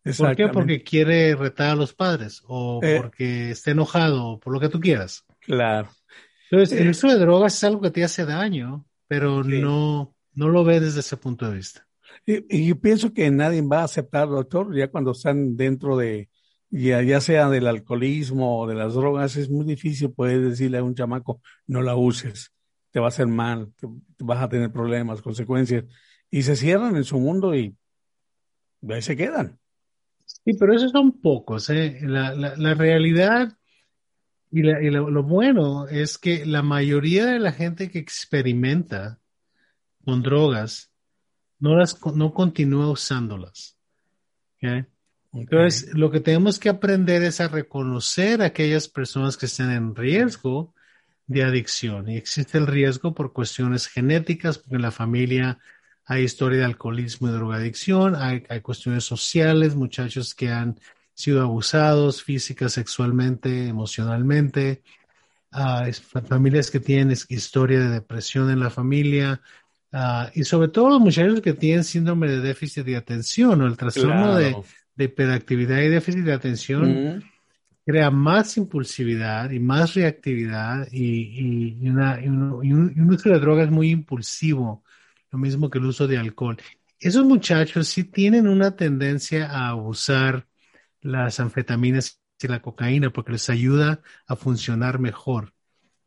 [0.02, 0.48] ¿Por qué?
[0.48, 2.98] Porque quiere retar a los padres o eh.
[3.00, 5.24] porque está enojado o por lo que tú quieras.
[5.40, 5.90] Claro.
[6.50, 10.64] Entonces, el uso de drogas es algo que te hace daño, pero no, no lo
[10.64, 11.86] ve desde ese punto de vista.
[12.24, 16.28] Y, yo pienso que nadie va a aceptar, doctor, ya cuando están dentro de,
[16.70, 20.82] ya, ya sea del alcoholismo o de las drogas, es muy difícil poder decirle a
[20.82, 22.52] un chamaco, no la uses,
[22.90, 23.86] te va a hacer mal, te,
[24.18, 25.84] vas a tener problemas, consecuencias.
[26.30, 27.76] Y se cierran en su mundo y
[28.88, 29.58] ahí se quedan.
[30.44, 31.68] Sí, pero esos son pocos.
[31.70, 31.98] ¿eh?
[32.02, 33.58] La, la, realidad
[34.50, 39.18] y, lo, bueno es que la mayoría de la gente que experimenta
[40.04, 40.90] con drogas
[41.58, 43.76] no, las, no continúa usándolas.
[45.32, 49.94] Entonces, lo que tenemos que aprender es a reconocer a aquellas personas que estén en
[49.94, 50.74] riesgo
[51.26, 52.08] de adicción.
[52.08, 55.58] Y existe el riesgo por cuestiones genéticas, porque en la familia
[56.08, 60.80] hay historia de alcoholismo y drogadicción, hay, hay cuestiones sociales, muchachos que han
[61.12, 64.82] sido abusados física, sexualmente, emocionalmente,
[65.52, 65.92] uh,
[66.26, 69.42] familias que tienen historia de depresión en la familia,
[69.92, 73.76] uh, y sobre todo los muchachos que tienen síndrome de déficit de atención o el
[73.76, 74.56] trastorno de,
[74.96, 77.22] de, hiperactividad y déficit de atención.
[77.84, 83.38] Crea más impulsividad y más reactividad y, y, una, y, un, y un uso de
[83.38, 84.84] drogas muy impulsivo
[85.30, 86.56] lo mismo que el uso de alcohol.
[86.98, 90.46] Esos muchachos sí tienen una tendencia a abusar
[91.00, 95.52] las anfetaminas y la cocaína porque les ayuda a funcionar mejor.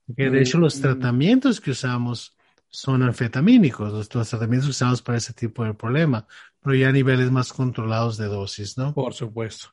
[0.07, 0.81] de hecho, los mm.
[0.81, 2.35] tratamientos que usamos
[2.69, 6.25] son anfetamínicos, los, tratamientos que usamos para ese tipo de problema,
[6.61, 8.93] pero ya a niveles más controlados de dosis, ¿no?
[8.93, 9.69] Por supuesto.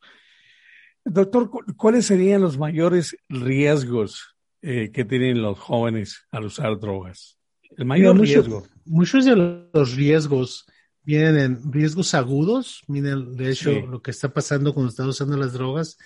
[1.04, 7.37] Doctor, ¿cuáles serían los mayores riesgos eh, que tienen los jóvenes al usar drogas?
[7.76, 8.66] El mayor riesgo.
[8.84, 10.66] muchos de los riesgos
[11.02, 15.52] vienen en riesgos agudos, miren, de hecho, lo que está pasando cuando está usando las
[15.52, 15.96] drogas,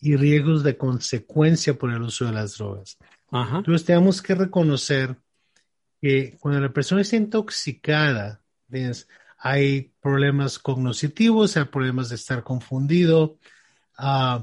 [0.00, 2.98] y riesgos de consecuencia por el uso de las drogas.
[3.32, 5.16] Entonces, tenemos que reconocer
[6.00, 8.42] que cuando la persona está intoxicada,
[9.38, 13.38] hay problemas cognitivos, hay problemas de estar confundido,
[13.98, 14.42] uh,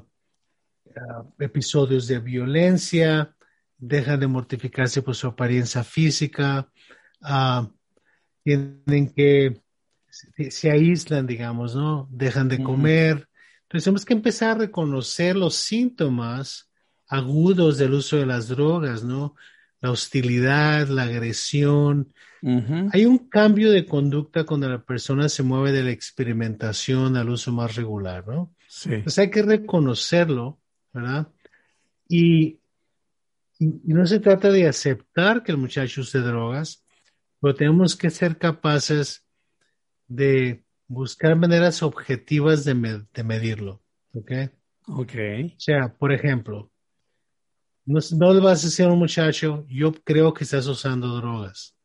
[1.39, 3.35] episodios de violencia,
[3.77, 6.69] deja de mortificarse por su apariencia física,
[7.21, 7.67] uh,
[8.43, 9.61] tienen que,
[10.09, 12.07] se, aíslan, digamos, ¿no?
[12.11, 13.27] Dejan de comer.
[13.63, 16.69] Entonces tenemos que empezar a reconocer los síntomas
[17.07, 19.35] agudos del uso de las drogas, ¿no?
[19.81, 22.13] La hostilidad, la agresión.
[22.93, 27.51] Hay un cambio de conducta cuando la persona se mueve de la experimentación al uso
[27.51, 28.53] más regular, ¿no?
[28.67, 28.93] Sí.
[28.93, 30.59] Entonces hay que reconocerlo,
[30.93, 31.27] ¿verdad?
[32.07, 32.59] Y,
[33.59, 36.85] y, no se trata de aceptar que el muchacho use drogas,
[37.39, 39.25] pero tenemos que ser capaces
[40.07, 42.73] de buscar maneras objetivas de,
[43.23, 43.81] medirlo.
[44.13, 44.31] ¿Ok?
[44.87, 45.13] Ok.
[45.55, 46.71] O sea, por ejemplo,
[47.85, 51.75] no, le vas a decir a un muchacho, yo creo que estás usando drogas.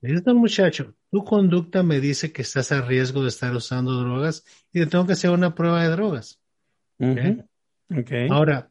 [0.00, 3.54] Le dices a un muchacho, tu conducta me dice que estás a riesgo de estar
[3.54, 6.40] usando drogas y te tengo que hacer una prueba de drogas.
[6.98, 8.28] ¿Okay?
[8.30, 8.70] Ahora,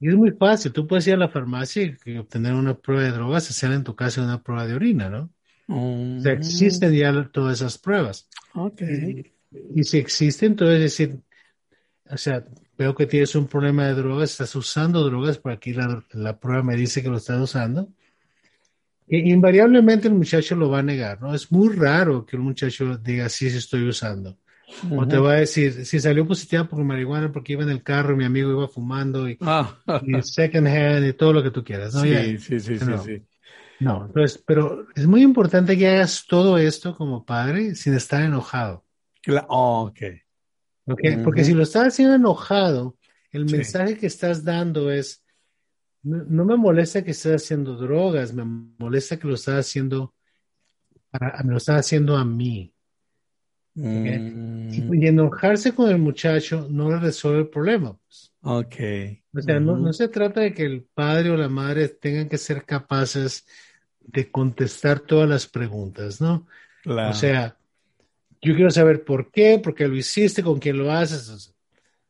[0.00, 3.12] y es muy fácil, tú puedes ir a la farmacia y obtener una prueba de
[3.12, 5.30] drogas, hacer en tu casa una prueba de orina, ¿no?
[5.68, 8.26] O sea, existen ya todas esas pruebas.
[8.54, 9.30] Okay.
[9.74, 11.20] Y, si existen, entonces decir,
[12.08, 12.44] o sea,
[12.78, 16.62] veo que tienes un problema de drogas, estás usando drogas, por aquí la, la prueba
[16.62, 17.92] me dice que lo estás usando.
[19.06, 21.34] E invariablemente el muchacho lo va a negar, ¿no?
[21.34, 24.38] Es muy raro que un muchacho diga, sí, sí estoy usando.
[24.90, 28.16] O te va a decir, si salió positiva por marihuana porque iba en el carro,
[28.16, 31.94] mi amigo iba fumando y, Ah, y second hand y todo lo que tú quieras.
[31.94, 32.02] ¿no?
[32.02, 33.04] Sí, sí, sí, sí, No.
[33.04, 33.22] sí.
[33.80, 38.84] No, entonces, pero es muy importante que hagas todo esto como padre sin estar enojado.
[39.22, 39.98] Cla- oh, ok.
[40.86, 41.00] ¿ok?
[41.02, 41.22] Ujú.
[41.24, 42.96] Porque si lo estás haciendo enojado,
[43.32, 43.56] el Sí.
[43.56, 45.24] mensaje que estás dando es,
[46.02, 50.14] no, no me molesta que estés haciendo drogas, me molesta que lo estás haciendo,
[51.10, 52.74] para- me lo estás haciendo a mí.
[53.74, 57.96] Mm, Y, y enojarse con el muchacho no le resuelve el problema.
[58.04, 58.32] pues.
[58.42, 58.74] ok.
[59.32, 62.38] O sea, no, no se trata de que el padre o la madre tengan que
[62.38, 63.46] ser capaces
[64.00, 66.46] de contestar todas las preguntas, ¿no?
[66.82, 67.10] Claro.
[67.10, 67.56] O sea,
[68.42, 71.54] yo quiero saber por qué, por qué lo hiciste, con quién lo haces.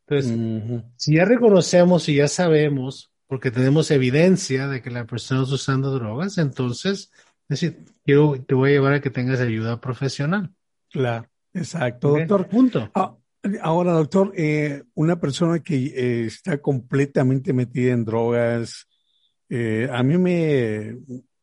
[0.07, 5.55] Entonces, si ya reconocemos y ya sabemos, porque tenemos evidencia de que la persona está
[5.55, 7.12] usando drogas, entonces,
[7.49, 10.51] es decir, quiero, te voy a llevar a que tengas ayuda profesional.
[10.90, 12.49] Claro, exacto, doctor.
[12.49, 12.91] Punto.
[12.95, 13.17] Ah,
[13.63, 18.89] ahora, doctor, eh, una persona que eh, está completamente metida en drogas,
[19.49, 20.93] eh, a mí me,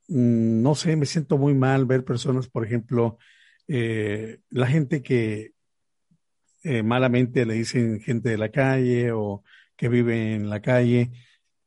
[0.08, 3.18] mm, no sé, me siento muy mal ver personas, por ejemplo,
[3.68, 5.52] eh, la gente que
[6.64, 9.44] eh, malamente le dicen gente de la calle o
[9.76, 11.12] que vive en la calle,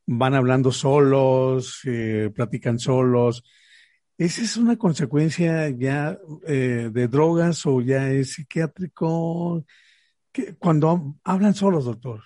[0.07, 3.45] van hablando solos, eh, platican solos.
[4.21, 9.65] ¿Esa es una consecuencia ya eh, de drogas o ya es psiquiátrico?
[10.31, 12.21] ¿Qué- Cuando hablan solos, doctor.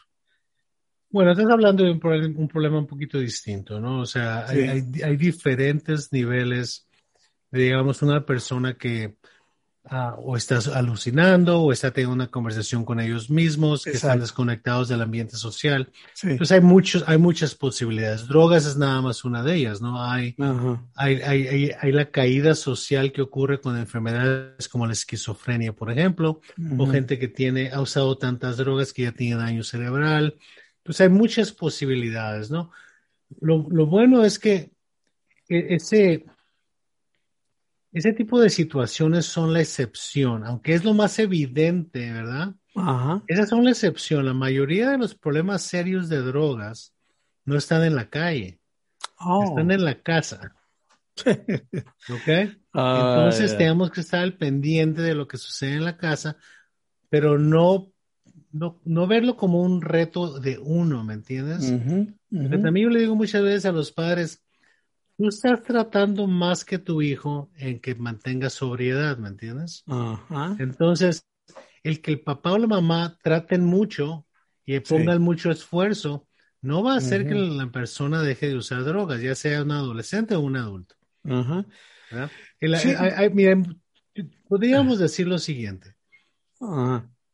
[1.11, 4.01] Bueno, estás hablando de un, problem- un problema un poquito distinto, ¿no?
[4.01, 6.89] O sea, hay- hay diferentes niveles
[7.53, 9.15] de, digamos, una persona que
[9.87, 14.23] ah, o está alucinando o está teniendo una conversación con ellos mismos, que están Exacto.
[14.23, 15.91] desconectados del ambiente social.
[16.15, 16.31] Sí.
[16.31, 18.27] Entonces hay muchos, hay muchas posibilidades.
[18.27, 20.03] Drogas es nada más una de ellas, ¿no?
[20.03, 20.83] Hay, Ajá.
[20.95, 25.91] hay, hay, hay, hay la caída social que ocurre con enfermedades como la esquizofrenia, por
[25.91, 26.41] ejemplo,
[26.79, 26.93] o Ujú.
[26.93, 30.37] gente que tiene, ha usado tantas drogas que ya tiene daño cerebral.
[30.83, 32.71] Pues hay muchas posibilidades, ¿no?
[33.41, 34.71] Lo, lo bueno es que
[35.49, 36.25] e- ese,
[37.95, 42.55] ese tipo de situaciones son la excepción, aunque es lo más evidente, ¿verdad?
[42.75, 43.23] Ajá.
[43.29, 44.27] Esas son la excepción.
[44.27, 46.93] La mayoría de los problemas serios de drogas
[47.47, 48.61] no están en la calle,
[49.19, 49.45] Oh.
[49.45, 50.55] están en la casa,
[51.25, 52.51] ¿ok?
[52.73, 53.59] Ah, Entonces ya.
[53.59, 56.37] tenemos que estar al pendiente de lo que sucede en la casa,
[57.09, 57.93] pero no,
[58.53, 61.73] no, no verlo como un reto de uno, ¿me entiendes?
[62.31, 64.44] Porque también yo le digo muchas veces a los padres,
[65.17, 69.85] tú estás tratando más que tu hijo en que mantenga sobriedad, ¿me entiendes?
[69.87, 70.57] Ajá.
[70.59, 71.27] Entonces,
[71.83, 74.27] el que el papá o la mamá traten mucho
[74.65, 76.27] y pongan mucho esfuerzo,
[76.63, 80.35] no va a hacer que la persona deje de usar drogas, ya sea un adolescente
[80.35, 80.95] o un adulto.
[82.11, 82.31] ¿verdad?
[82.61, 82.89] El- Sí.
[82.89, 83.63] hay- hay- mira,
[84.49, 85.95] podríamos decir lo siguiente.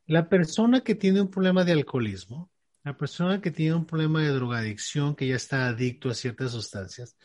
[0.07, 2.51] La persona que tiene un problema de alcoholismo,
[2.83, 7.15] la persona que tiene un problema de drogadicción, que ya está adicto a ciertas sustancias,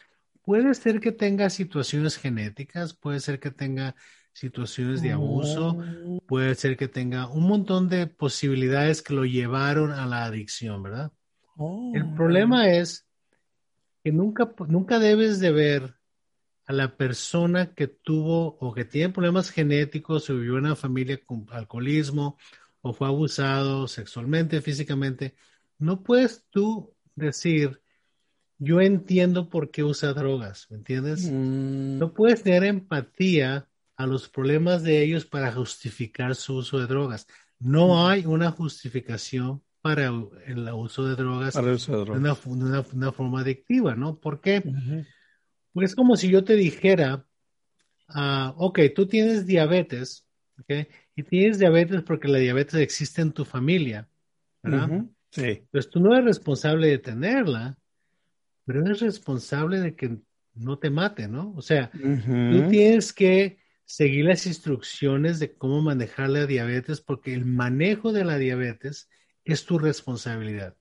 [0.46, 3.96] puede ser que tenga situaciones genéticas, puede ser que tenga
[4.32, 5.76] situaciones de abuso,
[6.28, 11.11] puede ser que tenga un montón de posibilidades que lo llevaron a la adicción, ¿verdad?
[11.56, 11.90] Oh.
[11.94, 13.09] El problema es
[14.04, 15.96] que nunca, nunca debes de ver
[16.66, 21.18] a la persona que tuvo o que tiene problemas genéticos o vivió en una familia
[21.24, 22.38] con alcoholismo
[22.82, 25.35] o fue abusado sexualmente, físicamente,
[25.78, 27.82] no puedes tú decir,
[28.59, 31.31] yo entiendo por qué usa drogas, ¿me entiendes?
[31.31, 36.87] Mm, No puedes tener empatía a los problemas de ellos para justificar su uso de
[36.87, 37.27] drogas.
[37.59, 40.07] No hay una justificación para
[40.47, 42.09] el uso de drogas para de de drogas.
[42.09, 44.19] una, de una- de una forma adictiva, ¿no?
[44.19, 44.62] ¿Por qué?
[44.64, 45.05] Ujú.
[45.73, 47.27] Pues es como si yo te dijera,
[48.09, 50.27] ah, ok, tú tienes diabetes,
[50.59, 50.87] ¿ok?
[51.14, 54.09] Y tienes diabetes porque la diabetes existe en tu familia,
[54.62, 55.07] ¿verdad?
[55.31, 55.62] Sí.
[55.71, 57.79] Pues tú no eres responsable de tenerla,
[58.66, 60.18] pero eres responsable de que
[60.55, 61.55] no te mate, ¿no?
[61.57, 67.44] O sea, tú tienes que seguir las instrucciones de cómo manejar la diabetes porque el
[67.46, 69.09] manejo de la diabetes
[69.44, 70.77] es tu responsabilidad.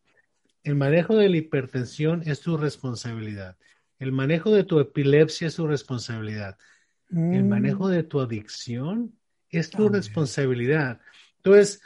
[0.64, 3.58] El manejo de la hipertensión es tu responsabilidad.
[4.00, 6.58] El manejo de tu epilepsia es tu responsabilidad.
[7.12, 7.50] El Mm.
[7.50, 9.14] manejo de tu adicción
[9.50, 9.94] es tu También.
[9.94, 11.00] responsabilidad.
[11.38, 11.82] Entonces,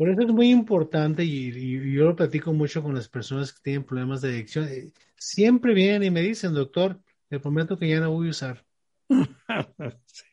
[0.00, 3.60] por eso es muy importante y, y yo lo platico mucho con las personas que
[3.62, 4.66] tienen problemas de adicción.
[4.66, 6.98] eh, Siempre vienen y me dicen, doctor,
[7.28, 8.64] te prometo que ya no voy a usar.
[10.06, 10.24] Sí.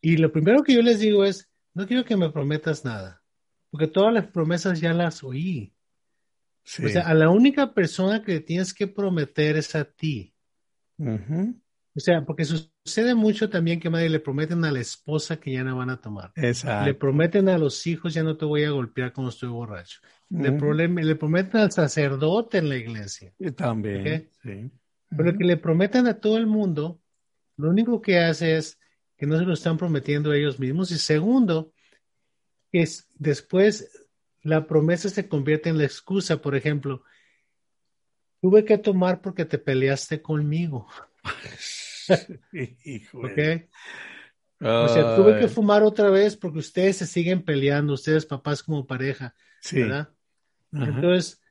[0.00, 3.22] Y lo primero que yo les digo es, no quiero que me prometas nada,
[3.70, 5.72] porque todas las promesas ya las oí.
[6.64, 6.84] Sí.
[6.84, 10.34] O sea, a la única persona que tienes que prometer es a ti.
[11.96, 15.62] O sea, porque sucede mucho también que madre le prometen a la esposa que ya
[15.62, 16.32] no van a tomar.
[16.34, 16.86] Exacto.
[16.86, 20.00] Le prometen a los hijos ya no te voy a golpear cuando estoy borracho.
[20.28, 20.50] Le,
[20.88, 23.32] le prometen al sacerdote en la iglesia.
[23.38, 24.28] Y también.
[24.42, 24.70] Sí.
[25.16, 27.00] Pero que le prometen a todo el mundo,
[27.56, 28.80] lo único que hace es
[29.16, 30.90] que no se lo están prometiendo a ellos mismos.
[30.90, 31.72] Y segundo,
[32.72, 33.88] es después
[34.42, 36.42] la promesa se convierte en la excusa.
[36.42, 37.04] Por ejemplo,
[38.40, 40.88] tuve que tomar porque te peleaste conmigo.
[43.12, 43.38] ¿Ok?
[44.60, 48.86] O sea, tuve que fumar otra vez porque ustedes se siguen peleando, ustedes papás como
[48.86, 49.34] pareja,
[49.72, 50.08] ¿verdad?
[50.72, 51.42] Entonces,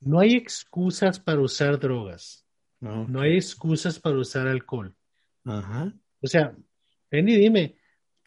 [0.00, 2.44] no hay excusas para usar drogas.
[2.80, 4.94] No hay excusas para usar alcohol.
[5.44, 6.54] O sea,
[7.10, 7.76] ven y dime,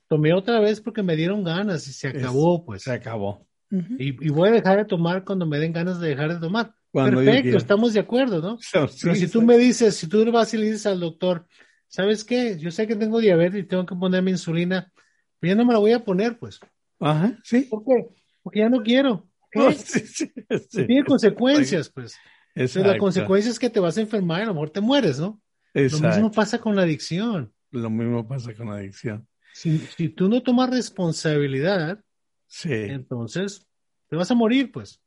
[0.08, 2.84] tomé otra vez porque me dieron ganas y se acabó, pues.
[2.84, 3.46] Se acabó.
[3.70, 6.74] y, voy a dejar de tomar cuando me den ganas de dejar de tomar.
[7.06, 8.58] Perfecto, estamos de acuerdo, ¿no?
[9.02, 11.46] Pero si tú me dices, si tú vas y le dices al doctor,
[11.88, 12.58] ¿sabes qué?
[12.58, 14.92] Yo sé que tengo diabetes y tengo que ponerme insulina,
[15.40, 16.60] pero ya no me la voy a poner, pues.
[17.00, 17.62] Ajá, sí.
[17.62, 18.08] ¿Por qué?
[18.42, 19.28] Porque ya no quiero.
[20.72, 22.18] Tiene consecuencias, pues.
[22.56, 25.42] la consecuencia es que te vas a enfermar y a lo mejor te mueres, ¿no?
[25.74, 27.54] Lo mismo pasa con la adicción.
[27.72, 29.28] Lo mismo pasa con la adicción.
[29.54, 32.00] Si, si tú no tomas responsabilidad,
[32.48, 32.72] sí.
[32.72, 33.68] entonces
[34.10, 35.02] te vas a morir, pues.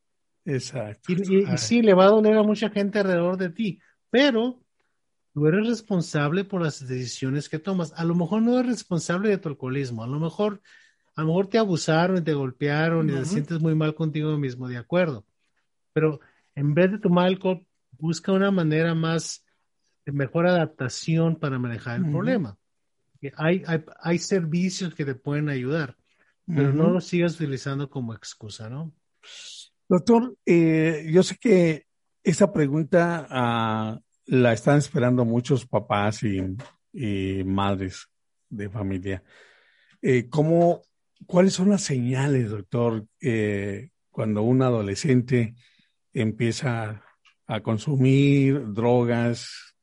[0.44, 1.12] Exacto.
[1.12, 3.80] Y, sí, le va a doler a mucha gente alrededor de ti,
[4.10, 4.60] pero
[5.32, 7.92] tú eres responsable por las decisiones que tomas.
[7.96, 10.62] A lo mejor no eres responsable de tu alcoholismo, a lo mejor,
[11.14, 14.68] a lo mejor te abusaron y te golpearon y te sientes muy mal contigo mismo,
[14.68, 15.24] de acuerdo.
[15.92, 16.20] Pero
[16.54, 17.66] en vez de tomar alcohol,
[17.98, 19.44] busca una manera más
[20.06, 22.56] de mejor adaptación para manejar el problema.
[23.36, 25.96] Hay, hay, hay, servicios que te pueden ayudar,
[26.46, 28.94] pero no los sigas utilizando como excusa, ¿no?
[29.90, 31.86] Doctor, eh, yo sé que
[32.22, 38.06] esa pregunta ah, la están esperando muchos papás y, madres
[38.48, 39.24] de familia.
[40.00, 40.82] Eh, ¿cómo,
[41.26, 45.56] ¿Cuáles son las señales, doctor, eh, cuando un adolescente
[46.12, 47.02] empieza
[47.48, 49.74] a consumir drogas?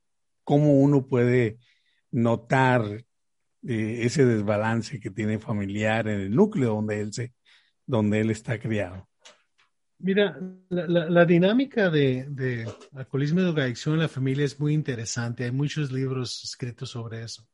[0.46, 1.58] ¿Cómo uno puede
[2.12, 3.04] notar
[3.62, 7.34] ese desbalance que tiene familiar en el núcleo donde él, se,
[7.86, 9.06] donde él está criado?
[10.00, 10.40] Mira,
[10.70, 15.44] la, dinámica de, alcoholismo y drogadicción en la familia es muy interesante.
[15.44, 17.48] Hay muchos libros escritos sobre eso.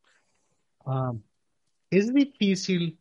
[0.86, 1.14] Ah,
[1.90, 3.00] es difícil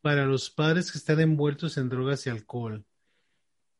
[0.00, 2.84] para los padres que están envueltos en drogas y alcohol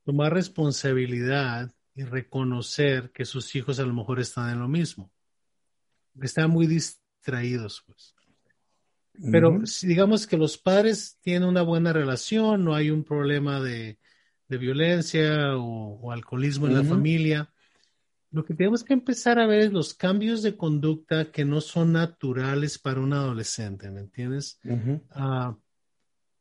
[0.05, 5.11] tomar responsabilidad y reconocer que sus hijos a lo mejor están en lo mismo.
[6.21, 8.15] Están muy distraídos, pues.
[9.31, 13.99] Pero digamos que los padres tienen una buena relación, no hay un problema de
[14.51, 17.48] de violencia o, alcoholismo en la familia,
[18.32, 21.92] lo que tenemos que empezar a ver es los cambios de conducta que no son
[21.92, 24.61] naturales para un adolescente, ¿me entiendes?
[25.11, 25.57] Ah,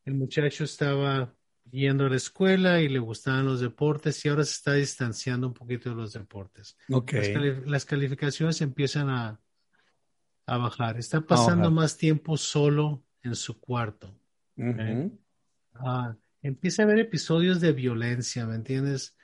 [0.06, 1.36] el muchacho estaba
[1.70, 5.54] yendo a la escuela y le gustaban los deportes y ahora se está distanciando un
[5.54, 6.78] poquito de los deportes.
[7.68, 9.40] Las, calificaciones empiezan a,
[10.48, 10.98] a bajar.
[10.98, 14.16] Está pasando más tiempo solo en su cuarto
[16.42, 19.16] empieza a haber episodios de violencia, ¿me entiendes?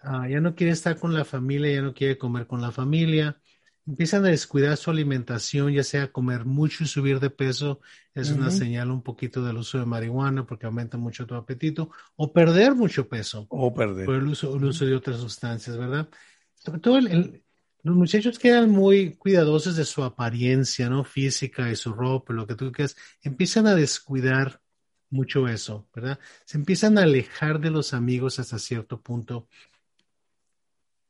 [0.00, 3.40] Ah, ya no quiere estar con la familia, ya no quiere comer con la familia.
[3.86, 7.80] Empiezan a descuidar su alimentación, ya sea comer mucho y subir de peso,
[8.14, 12.32] es una señal un poquito del uso de marihuana porque aumenta mucho tu apetito, o
[12.32, 13.46] perder mucho peso.
[13.50, 14.06] O perder.
[14.06, 16.08] Por el uso, el uso de otras sustancias, ¿verdad?
[16.54, 21.04] Sobre todo los muchachos quedan muy cuidadosos de su apariencia, ¿no?
[21.04, 22.96] Física y su ropa, lo que tú quieras.
[23.20, 24.62] Empiezan a descuidar
[25.10, 26.18] mucho eso, ¿verdad?
[26.44, 29.48] Se empiezan a alejar de los amigos hasta cierto punto.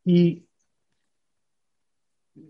[0.04, 0.46] Y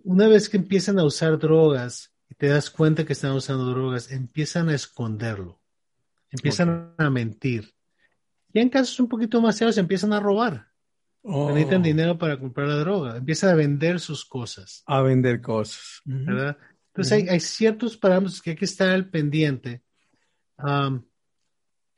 [0.03, 4.11] una vez que empiezan a usar drogas y te das cuenta que están usando drogas,
[4.11, 5.61] empiezan a esconderlo,
[6.31, 7.75] empiezan a mentir.
[8.53, 10.69] Y en casos un poquito más serios empiezan a robar.
[11.23, 11.85] Necesitan oh.
[11.85, 14.83] dinero para comprar la droga, empiezan a vender sus cosas.
[14.87, 16.03] A vender cosas.
[16.05, 16.59] ¿verdad?
[16.89, 19.83] Entonces hay, ciertos parámetros que hay que estar al pendiente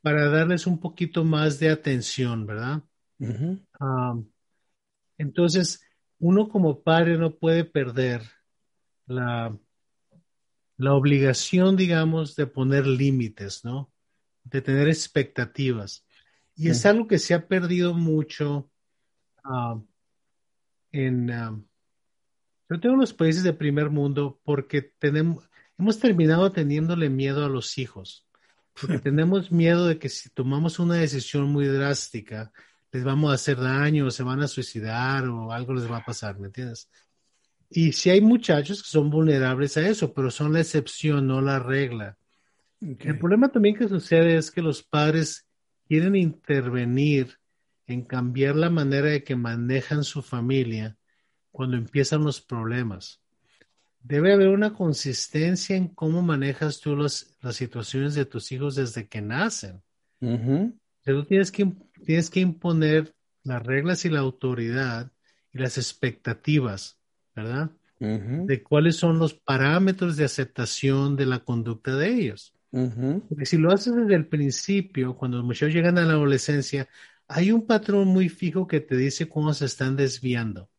[0.01, 2.83] para darles un poquito más de atención, ¿verdad?
[3.79, 4.15] Ah,
[5.17, 5.81] entonces,
[6.19, 8.21] uno como padre no puede perder
[9.05, 9.57] la,
[10.77, 13.91] la obligación, digamos, de poner límites, ¿no?
[14.43, 16.05] De tener expectativas.
[16.55, 18.71] Y es algo que se ha perdido mucho
[19.45, 19.79] uh,
[20.91, 21.63] en, uh,
[22.79, 27.77] todo en los países de primer mundo, porque tenemos, hemos terminado teniéndole miedo a los
[27.77, 28.26] hijos.
[28.79, 32.51] Porque tenemos miedo de que si tomamos una decisión muy drástica,
[32.91, 36.05] les vamos a hacer daño, o se van a suicidar o algo les va a
[36.05, 36.89] pasar, ¿me entiendes?
[37.69, 41.59] y si hay muchachos que son vulnerables a eso, pero son la excepción, no la
[41.59, 42.17] regla.
[42.79, 45.47] El problema también que sucede es que los padres
[45.87, 47.37] quieren intervenir
[47.87, 50.97] en cambiar la manera de que manejan su familia
[51.51, 53.21] cuando empiezan los problemas.
[54.07, 59.21] Debe haber una consistencia en cómo manejas tú las situaciones de tus hijos desde que
[59.21, 59.81] nacen.
[61.03, 61.73] tú tienes que,
[62.05, 65.11] tienes que imponer las reglas y la autoridad
[65.51, 66.97] y las expectativas,
[67.35, 67.71] ¿verdad?
[67.99, 72.53] De cuáles son los parámetros de aceptación de la conducta de ellos.
[72.71, 76.87] Porque si lo haces desde el principio, cuando los muchachos llegan a la adolescencia,
[77.27, 80.69] hay un patrón muy fijo que te dice cómo se están desviando.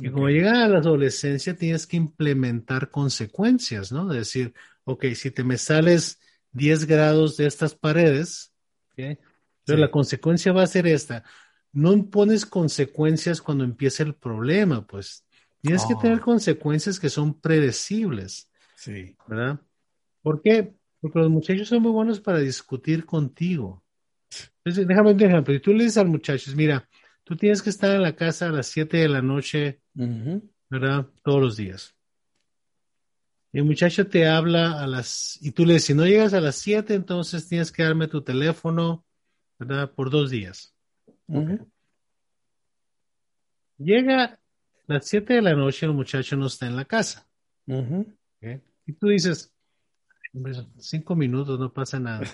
[0.00, 4.08] Y como llegan a la adolescencia, tienes que implementar consecuencias, ¿no?
[4.08, 6.20] De decir, ok, si te me sales
[6.52, 8.52] 10 grados de estas paredes,
[8.92, 9.18] ¿okay?
[9.64, 11.24] pero la consecuencia va a ser esta.
[11.72, 15.24] No impones consecuencias cuando empieza el problema, pues.
[15.60, 16.24] Tienes que tener oh.
[16.24, 18.50] consecuencias que son predecibles.
[18.74, 19.16] Sí.
[19.28, 19.60] ¿Verdad?
[20.20, 20.74] ¿Por qué?
[21.00, 23.82] Porque los muchachos son muy buenos para discutir contigo.
[24.58, 25.54] Entonces, déjame un ejemplo.
[25.54, 26.88] Y tú le dices al muchacho, mira,
[27.24, 29.80] tú tienes que estar en la casa a las 7 de la noche,
[30.68, 31.06] ¿verdad?
[31.22, 31.94] Todos los días.
[33.52, 36.40] Y el muchacho te habla a las, y tú le dices, si no llegas a
[36.40, 39.04] las 7, entonces tienes que darme tu teléfono,
[39.58, 39.90] ¿verdad?
[39.90, 40.74] Por dos días.
[43.78, 44.38] Llega a
[44.86, 47.28] las 7 de la noche, el muchacho no está en la casa.
[48.86, 49.54] Y tú dices,
[50.78, 52.26] cinco minutos, no pasa nada.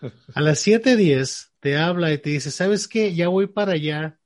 [0.34, 3.14] A las 7.10 te habla y te dice, ¿sabes qué?
[3.14, 4.18] Ya voy para allá.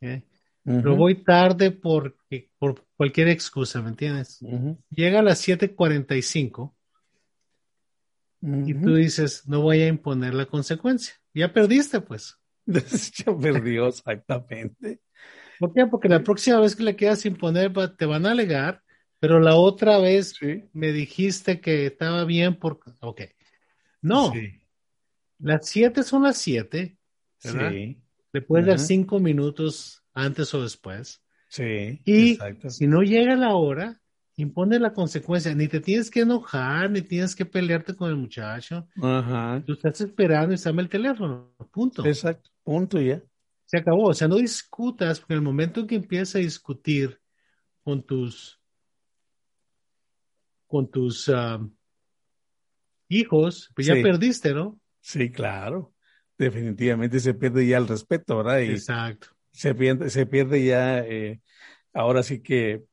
[0.00, 0.22] ¿Eh?
[0.64, 2.16] Pero voy tarde por
[2.96, 4.40] cualquier excusa, ¿me entiendes?
[4.90, 6.74] Llega a las 7.45
[8.40, 11.14] y tú dices, no voy a imponer la consecuencia.
[11.32, 12.36] Ya perdiste, pues.
[12.66, 15.00] ya perdió, exactamente.
[15.60, 15.86] ¿Por qué?
[15.86, 18.82] Porque la próxima vez que le quieras imponer, te van a alegar
[19.18, 20.38] pero la otra vez
[20.72, 22.90] me dijiste que estaba bien porque...
[23.00, 23.22] Ok.
[24.02, 24.32] No.
[25.38, 26.98] Las siete son las siete.
[27.42, 27.70] ¿verdad?
[27.70, 28.02] Sí.
[28.36, 31.22] Le puedes dar cinco minutos antes o después.
[31.48, 32.02] Sí.
[32.04, 33.98] Y si no llega la hora,
[34.36, 35.54] impone la consecuencia.
[35.54, 38.86] Ni te tienes que enojar, ni tienes que pelearte con el muchacho.
[39.00, 39.62] Ajá.
[39.64, 41.54] Tú estás esperando y llama el teléfono.
[41.72, 42.04] Punto.
[42.04, 42.50] Exacto.
[42.62, 43.22] Punto ya.
[43.64, 44.08] Se acabó.
[44.08, 47.18] O sea, no discutas, porque el momento en que empiezas a discutir
[47.82, 48.60] con tus
[50.66, 51.66] con tus ah,
[53.08, 54.78] hijos, pues ya perdiste, ¿no?
[55.00, 55.95] Sí, claro.
[56.38, 58.60] Definitivamente se pierde ya el respeto, ¿verdad?
[58.60, 59.28] Exacto.
[59.52, 61.40] Se pierde, se pierde ya, eh,
[61.94, 62.84] ahora sí que,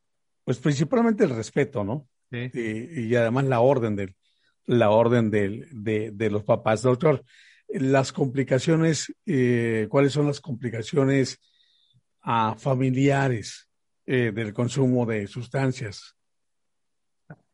[0.45, 2.07] pues principalmente el respeto, ¿no?
[2.31, 2.49] Sí.
[2.53, 4.15] Y, además la orden del,
[4.65, 6.81] la orden del, de, los papás.
[6.81, 7.23] Doctor,
[7.67, 11.39] las complicaciones, eh, ¿cuáles son las complicaciones
[12.21, 13.69] ah, familiares
[14.05, 16.15] eh, del consumo de sustancias?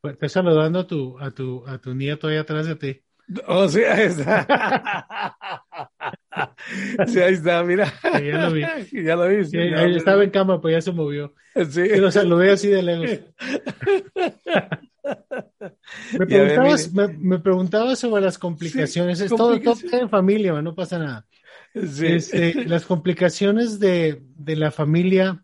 [0.02, 3.02] Pues, estoy saludando a tu, a tu, a tu nieto ahí atrás de ti.
[3.48, 4.46] Oh, sí, ahí está.
[7.08, 7.92] sí, ahí está, mira.
[8.04, 8.62] ya lo vi.
[9.04, 9.46] Ya lo vi.
[9.46, 11.34] Sí, estaba en cama, pues ya se movió.
[11.70, 11.82] Sí.
[11.82, 13.20] Y lo saludé así de lejos.
[16.18, 19.22] me, preguntabas, me, me, preguntabas sobre las complicaciones.
[19.22, 21.28] es todo, todo en familia, no pasa nada.
[21.74, 25.44] Este, las complicaciones de, de la familia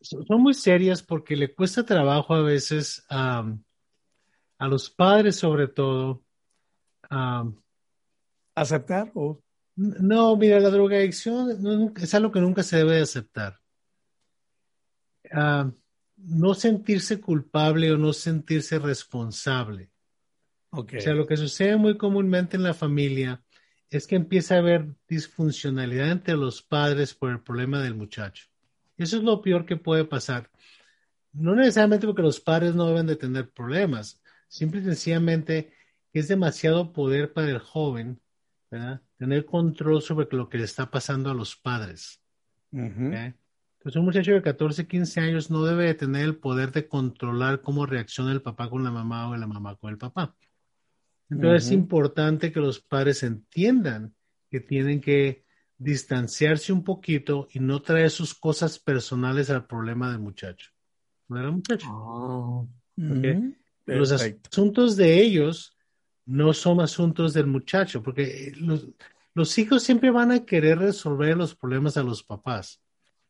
[0.00, 3.56] son muy serias porque le cuesta trabajo a veces a
[4.60, 6.22] los padres sobre todo.
[8.54, 9.10] ¿Aceptar?
[9.14, 9.42] O...
[9.76, 13.60] No, mira, la drogadicción es algo que nunca se debe aceptar.
[16.16, 19.90] no sentirse culpable o no sentirse responsable.
[20.70, 20.98] Okay.
[20.98, 23.44] O sea, lo que sucede muy comúnmente en la familia
[23.90, 28.46] es que empieza a haber disfuncionalidad entre los padres por el problema del muchacho.
[28.96, 30.50] Eso es lo peor que puede pasar.
[31.32, 35.72] No necesariamente porque los padres no deben de tener problemas, simple y sencillamente
[36.12, 38.20] es demasiado poder para el joven
[39.16, 42.20] tener control sobre lo que le está pasando a los padres.
[42.72, 47.60] Entonces un muchacho de 14, 15 años no debe de tener el poder de controlar
[47.60, 50.34] cómo reacciona el papá con la mamá o la mamá con el papá.
[51.30, 54.14] Entonces es importante que los padres entiendan
[54.50, 55.44] que tienen que
[55.78, 60.70] distanciarse un poquito y no traer sus cosas personales al problema del muchacho.
[61.28, 61.86] ¿No era muchacho?
[61.90, 62.68] Oh,
[63.86, 65.73] los asuntos de ellos
[66.26, 68.52] no son asuntos del muchacho, porque
[69.34, 72.80] los, hijos siempre van a querer resolver los problemas a los papás,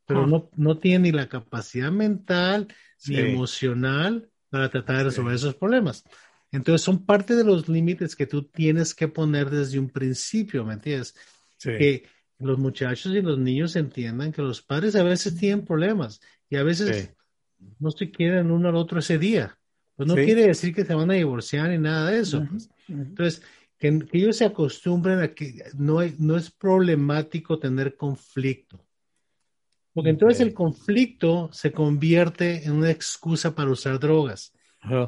[0.06, 2.68] pero no, no tienen ni la capacidad mental
[3.06, 6.04] ni emocional para tratar de resolver esos problemas.
[6.52, 10.74] Entonces son parte de los límites que tú tienes que poner desde un principio, ¿me
[10.74, 11.16] entiendes?
[11.58, 12.06] Que
[12.38, 16.62] los muchachos y los niños entiendan que los padres a veces tienen problemas y a
[16.62, 17.12] veces
[17.78, 19.58] no se quieren uno al otro ese día.
[19.96, 22.46] Pues no quiere decir que se van a divorciar ni nada de eso.
[22.50, 22.70] Pues.
[22.88, 23.42] Entonces,
[23.78, 28.84] que, ellos se acostumbren a que no, no es problemático tener conflicto.
[29.92, 34.52] Porque entonces el conflicto se convierte en una excusa para usar drogas.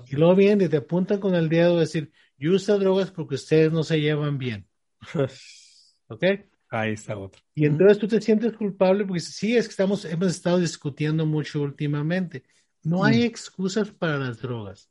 [0.08, 3.34] Y luego vienen y te apuntan con el dedo a decir, yo uso drogas porque
[3.34, 4.66] ustedes no se llevan bien.
[6.08, 6.24] ¿Ok?
[6.70, 7.42] Ahí está otro.
[7.54, 11.62] Y entonces tú te sientes culpable porque sí, es que estamos, hemos estado discutiendo mucho
[11.62, 12.44] últimamente.
[12.86, 14.88] No hay excusas para las drogas.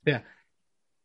[0.00, 0.24] O sea,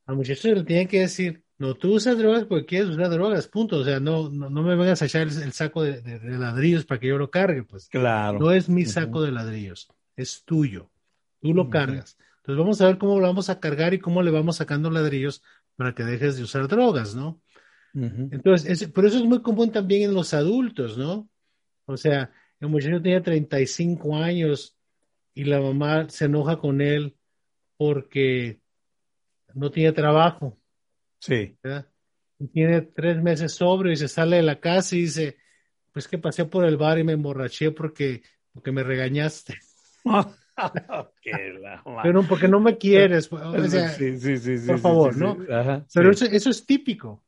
[0.07, 3.77] al muchacho le tienen que decir, no, tú usas drogas porque quieres usar drogas, punto.
[3.77, 7.19] O sea, no, no, me vengas a echar el, saco de, ladrillos para que yo
[7.19, 7.89] lo cargue, pues.
[7.89, 8.39] Claro.
[8.39, 10.89] No es mi saco de ladrillos, es tuyo.
[11.41, 12.17] Tú lo cargas.
[12.37, 15.43] Entonces vamos a ver cómo lo vamos a cargar y cómo le vamos sacando ladrillos
[15.75, 17.39] para que dejes de usar drogas, ¿no?
[17.93, 21.29] Entonces, por eso es muy común también en los adultos, ¿no?
[21.85, 24.75] O sea, el muchacho tenía 35 años
[25.33, 27.15] y la mamá se enoja con él
[27.77, 28.59] porque
[29.53, 30.59] no tiene trabajo.
[31.19, 31.57] Sí.
[32.39, 35.37] Y tiene tres meses sobre y se sale de la casa y dice,
[35.91, 38.23] pues que pasé por el bar y me emborraché porque,
[38.53, 39.57] porque me regañaste.
[42.03, 43.29] Pero porque no me quieres.
[43.97, 45.37] sí, sí, sí, por favor, ¿no?
[45.93, 47.23] Pero eso, eso es típico.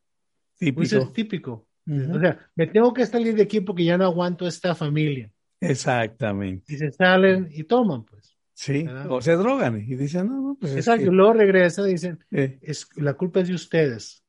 [0.58, 0.84] Típico.
[0.84, 1.68] Eso es típico.
[1.88, 5.32] O sea, me tengo que salir de aquí porque ya no aguanto esta familia.
[5.70, 6.74] Exactamente.
[6.74, 8.38] Y se salen y toman, pues.
[8.53, 10.76] Sí, o se drogan y dicen, no, no, pues.
[10.76, 14.24] Exacto, luego regresan y dicen, es, la culpa es de ustedes.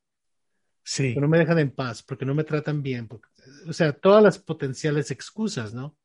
[0.83, 1.13] Sí.
[1.13, 3.07] Que no me dejan en paz, porque no me tratan bien.
[3.67, 5.97] o sea, todas las potenciales excusas, ¿no?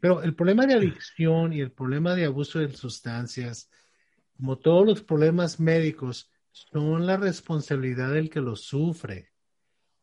[0.00, 3.70] Pero el problema de adicción y el problema de abuso de sustancias,
[4.36, 9.30] como todos los problemas médicos, son la responsabilidad del que lo sufre.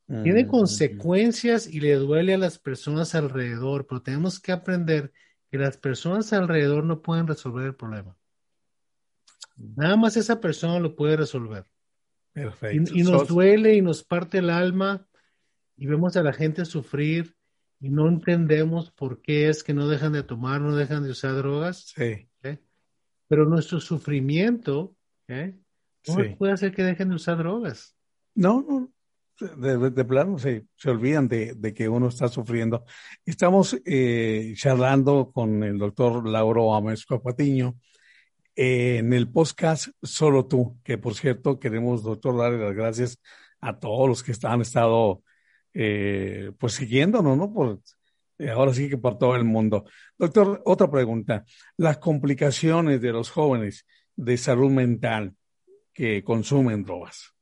[0.07, 5.13] Tiene consecuencias y le duele a las personas alrededor, pero tenemos que aprender
[5.49, 8.15] que las personas alrededor no pueden resolver el problema.
[9.55, 11.65] Nada más esa persona lo puede resolver.
[12.33, 12.91] Perfecto.
[12.93, 15.07] Y, nos duele y nos parte el alma
[15.77, 17.35] y vemos a la gente sufrir
[17.79, 21.35] y no entendemos por qué es que no dejan de tomar, no dejan de usar
[21.35, 21.93] drogas.
[21.95, 22.29] Sí.
[23.27, 24.95] Pero nuestro sufrimiento
[25.27, 25.57] ¿eh?
[26.07, 27.95] no puede hacer que dejen de usar drogas.
[28.35, 28.92] No, no,
[29.43, 32.85] de, plano se, se olvidan de, de, que uno está sufriendo.
[33.25, 37.75] Estamos eh, charlando con el doctor Lauro Amesco Patiño
[38.55, 43.19] eh, en el podcast Solo Tú, que por cierto queremos, doctor, darle las gracias
[43.61, 45.23] a todos los que han estado
[45.73, 47.53] eh, pues siguiéndonos, ¿no?
[47.53, 47.79] Por,
[48.53, 49.85] ahora sí que por todo el mundo.
[50.17, 51.45] Doctor, otra pregunta.
[51.77, 53.85] Las complicaciones de los jóvenes
[54.15, 55.35] de salud mental
[55.93, 57.33] que consumen drogas.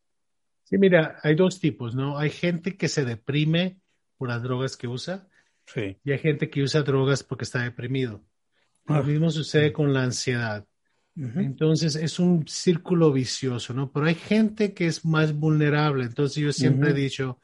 [0.72, 2.18] Sí, mira, hay dos tipos, ¿no?
[2.18, 3.82] Hay gente que se deprime
[4.18, 5.28] por las drogas que usa
[5.66, 5.98] sí.
[6.06, 8.24] y hay gente que usa drogas porque está deprimido.
[8.86, 9.04] Lo ah.
[9.04, 10.66] mismo sucede con la ansiedad.
[11.14, 13.92] Entonces es un círculo vicioso, ¿no?
[13.92, 16.06] Pero hay gente que es más vulnerable.
[16.06, 17.38] Entonces yo siempre he dicho,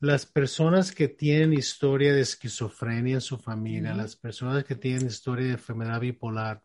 [0.00, 5.46] las personas que tienen historia de esquizofrenia en su familia, las personas que tienen historia
[5.46, 6.64] de enfermedad bipolar,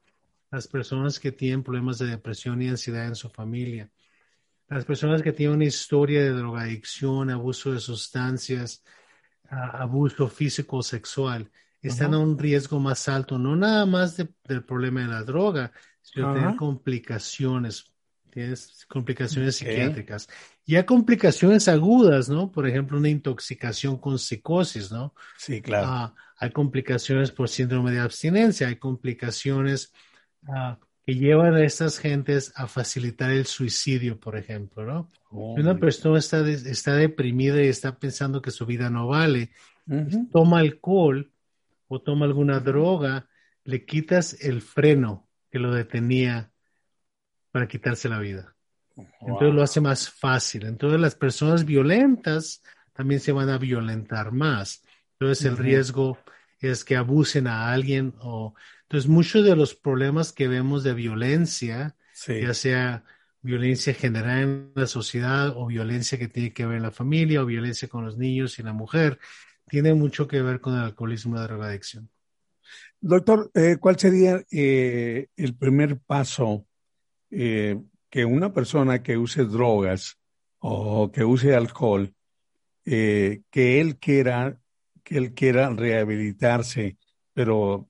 [0.50, 3.91] las personas que tienen problemas de depresión y ansiedad en su familia,
[4.74, 8.84] las personas que tienen una historia de drogadicción, abuso de sustancias,
[9.49, 11.51] abuso físico o sexual,
[11.82, 15.71] están a un riesgo más alto, no nada más del problema de la droga,
[16.01, 17.91] sino tener complicaciones,
[18.30, 20.30] tienes complicaciones psiquiátricas.
[20.65, 22.51] Y hay complicaciones agudas, ¿no?
[22.51, 25.13] Por ejemplo, una intoxicación con psicosis, ¿no?
[25.38, 25.88] Sí, claro.
[25.89, 29.91] Ah, hay complicaciones por síndrome de abstinencia, hay complicaciones
[30.47, 30.76] uh,
[31.06, 35.12] que llevan a estas gentes a facilitar el suicidio, por ejemplo, ¿no?
[35.56, 39.51] si una persona está, está deprimida y está pensando que su vida no vale,
[40.32, 41.32] toma alcohol
[41.88, 43.28] o toma alguna droga,
[43.66, 46.51] le quitas el freno que lo detenía
[47.51, 48.56] para quitarse la vida.
[48.95, 50.66] Entonces lo hace más fácil.
[50.66, 54.84] Entonces las personas violentas también se van a violentar más.
[55.14, 56.18] Entonces el riesgo
[56.60, 58.54] es que abusen a alguien o
[58.94, 61.96] entonces, muchos de los problemas que vemos de violencia,
[62.28, 63.04] ya sea
[63.41, 67.48] violencia general en la sociedad o violencia que tiene que ver en la familia o
[67.48, 69.18] violencia con los niños y la mujer,
[69.68, 72.08] tiene mucho que ver con el alcoholismo y la drogadicción.
[73.02, 76.68] Doctor, eh, ¿cuál sería eh, el primer paso
[77.32, 77.82] eh,
[78.12, 80.20] que una persona que use drogas
[80.60, 82.14] o que use alcohol,
[82.86, 84.60] que él quiera,
[85.04, 87.00] que él quiera rehabilitarse,
[87.34, 87.89] pero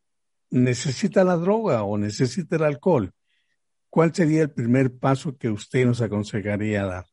[0.53, 3.11] necesita la droga o necesita el alcohol,
[3.89, 7.05] ¿cuál sería el primer paso que usted nos aconsejaría dar?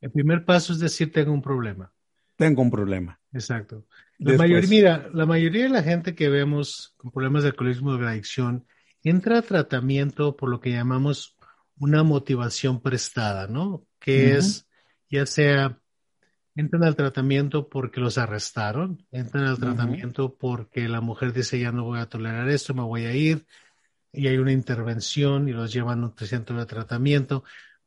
[0.00, 1.92] El primer paso es decir, tengo un problema.
[2.36, 3.20] Tengo un problema.
[3.32, 3.86] Exacto.
[4.18, 7.98] La mayoría, mira, la mayoría de la gente que vemos con problemas de alcoholismo o
[7.98, 8.66] de adicción
[9.02, 11.36] entra a tratamiento por lo que llamamos
[11.76, 13.86] una motivación prestada, ¿no?
[13.98, 14.66] Que es
[15.10, 15.78] ya sea
[16.54, 21.84] entran al tratamiento porque los arrestaron, entran al tratamiento porque la mujer dice ya no
[21.84, 23.46] voy a tolerar esto, me voy a ir,
[24.12, 27.44] y hay una intervención y los llevan a un centro de tratamiento.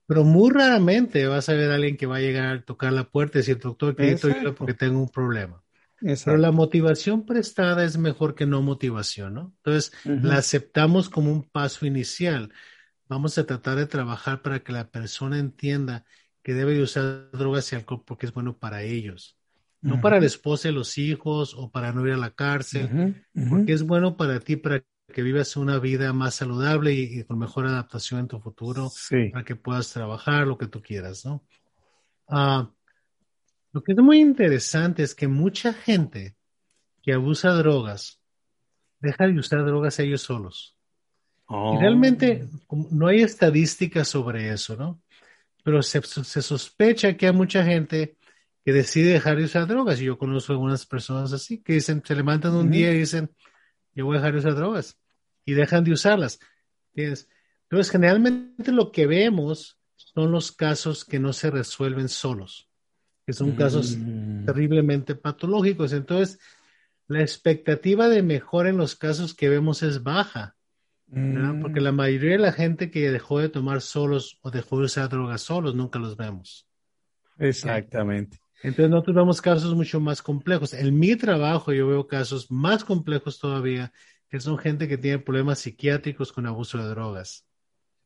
[0.08, 3.10] Pero muy raramente vas a ver a alguien que va a llegar a tocar la
[3.10, 5.64] puerta y decir, doctor, que yo porque tengo un problema.
[6.00, 9.54] Pero la motivación prestada es mejor que no motivación, ¿no?
[9.58, 12.52] Entonces, la aceptamos como un paso inicial.
[13.08, 16.06] Vamos a tratar de trabajar para que la persona entienda
[16.46, 19.36] que debe usar drogas y alcohol porque es bueno para ellos.
[19.82, 23.74] No para la esposa y los hijos o para no ir a la cárcel, porque
[23.74, 28.20] es bueno para ti, para que vivas una vida más saludable y, con mejor adaptación
[28.20, 28.92] en tu futuro,
[29.32, 31.44] para que puedas trabajar lo que tú quieras, ¿no?
[32.28, 32.70] Ah,
[33.72, 36.36] lo que es muy interesante es que mucha gente
[37.02, 38.22] que abusa drogas
[39.00, 40.78] deja de usar drogas ellos solos.
[41.50, 41.80] Y oh.
[41.80, 42.48] realmente
[42.92, 45.02] no hay estadísticas sobre eso, ¿no?
[45.66, 48.20] Pero se, sospecha que hay mucha gente
[48.64, 50.00] que decide dejar de usar drogas.
[50.00, 53.32] Y yo conozco algunas personas así, que dicen, se levantan un día y dicen,
[53.96, 55.00] yo voy a dejar de usar drogas.
[55.44, 56.40] Y dejan de usarlas.
[56.94, 62.70] Entonces, generalmente lo que vemos son los casos que no se resuelven solos,
[63.26, 64.46] que son casos mm.
[64.46, 65.94] terriblemente patológicos.
[65.94, 66.40] Entonces,
[67.08, 70.56] la expectativa de mejora en los casos que vemos es baja.
[71.62, 75.10] Porque la mayoría de la gente que dejó de tomar solos o dejó de usar
[75.10, 76.68] drogas solos, nunca los vemos.
[77.38, 78.40] Exactamente.
[78.64, 80.74] Entonces nosotros vemos casos mucho más complejos.
[80.74, 83.94] En mi trabajo yo veo casos más complejos todavía,
[84.30, 87.46] que son gente que tiene problemas psiquiátricos con abuso de drogas.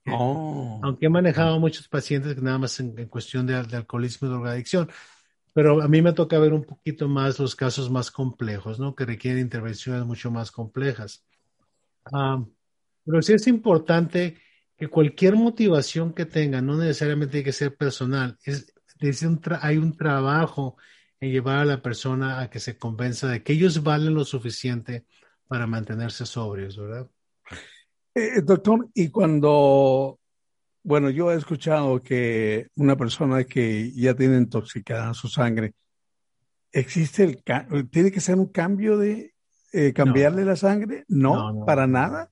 [0.07, 0.79] Oh.
[0.83, 4.89] Aunque he manejado muchos pacientes que nada más en, cuestión de, alcoholismo y drogadicción,
[5.53, 8.95] pero a mí me toca ver un poquito más los casos más complejos, ¿no?
[8.95, 11.25] Que requieren intervenciones mucho más complejas.
[12.11, 12.43] Ah,
[13.09, 14.37] pero sí es importante
[14.77, 18.71] que cualquier motivación que tenga, no necesariamente tiene que ser personal, es,
[19.61, 20.77] hay un trabajo
[21.19, 25.05] en llevar a la persona a que se convenza de que ellos valen lo suficiente
[25.47, 27.09] para mantenerse sobrios, ¿verdad?
[28.13, 30.19] Eh, doctor, y cuando,
[30.83, 35.73] bueno, yo he escuchado que una persona que ya tiene intoxicada su sangre,
[36.71, 39.33] existe el, tiene que ser un cambio de
[39.71, 42.31] eh, cambiarle la sangre, no, para nada.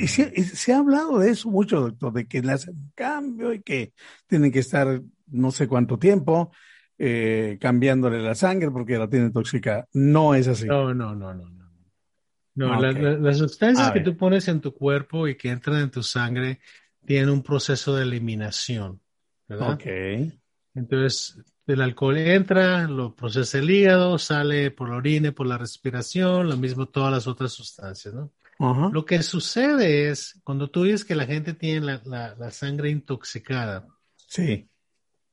[0.00, 3.92] y, se, ha hablado de eso mucho, doctor, de que le hacen cambio y que
[4.26, 6.50] tienen que estar no sé cuánto tiempo
[6.96, 9.86] eh, cambiándole la sangre porque la tiene tóxica.
[9.92, 10.66] No es así.
[10.66, 11.58] No, no, no, no.
[12.54, 16.58] No, las sustancias que tú pones en tu cuerpo y que entran en tu sangre
[17.06, 19.00] tienen un proceso de eliminación,
[19.46, 19.74] ¿verdad?
[19.74, 19.86] Ok.
[20.74, 21.38] Entonces,
[21.74, 26.56] el alcohol entra, lo procesa el hígado, sale por la orina, por la respiración, lo
[26.56, 28.32] mismo todas las otras sustancias, ¿no?
[28.58, 34.68] Lo que sucede es, cuando tú dices que la gente tiene la, sangre intoxicada, sí.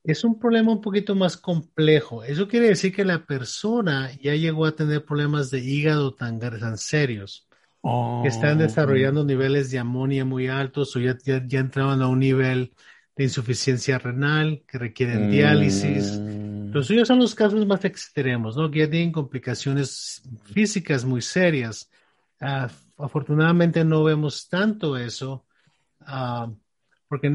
[0.04, 2.22] es un problema un poquito más complejo.
[2.22, 6.78] Eso quiere decir que la persona ya llegó a tener problemas de hígado tan, tan
[6.78, 7.48] serios,
[8.22, 12.20] que están desarrollando niveles de amonía muy altos o ya, ya, ya entraban a un
[12.20, 12.72] nivel
[13.16, 16.18] de insuficiencia renal, que requieren diálisis.
[16.20, 16.70] Mm.
[16.72, 18.70] Los suyos son los casos más extremos, ¿no?
[18.70, 21.90] Que ya tienen complicaciones físicas muy serias.
[22.38, 25.46] Ah, afortunadamente no vemos tanto eso,
[26.00, 26.52] ah,
[27.08, 27.34] porque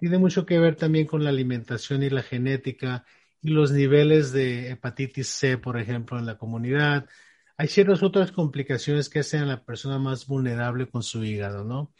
[0.00, 3.04] tiene mucho que ver también con la alimentación y la genética
[3.42, 7.06] y los niveles de hepatitis C, por ejemplo, en la comunidad.
[7.56, 11.92] Hay ciertas otras complicaciones que hacen a la persona más vulnerable con su hígado, ¿no?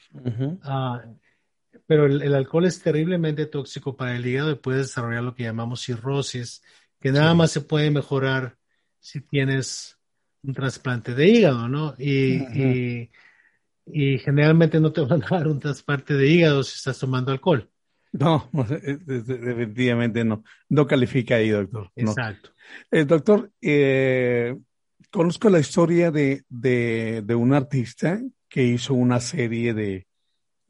[1.91, 5.83] Pero el, alcohol es terriblemente tóxico para el hígado y puede desarrollar lo que llamamos
[5.83, 6.63] cirrosis,
[7.01, 8.57] que nada más se puede mejorar
[9.01, 9.99] si tienes
[10.45, 11.97] un trasplante de hígado, ¿no?
[11.99, 13.09] Y,
[13.87, 17.69] y, generalmente no te van a dar un trasplante de hígado si estás tomando alcohol.
[18.13, 20.45] No, definitivamente no.
[20.69, 21.91] No califica ahí, doctor.
[21.97, 22.51] Exacto.
[22.89, 24.57] Eh, doctor, eh,
[25.11, 30.07] conozco la historia de, de, de un artista que hizo una serie de,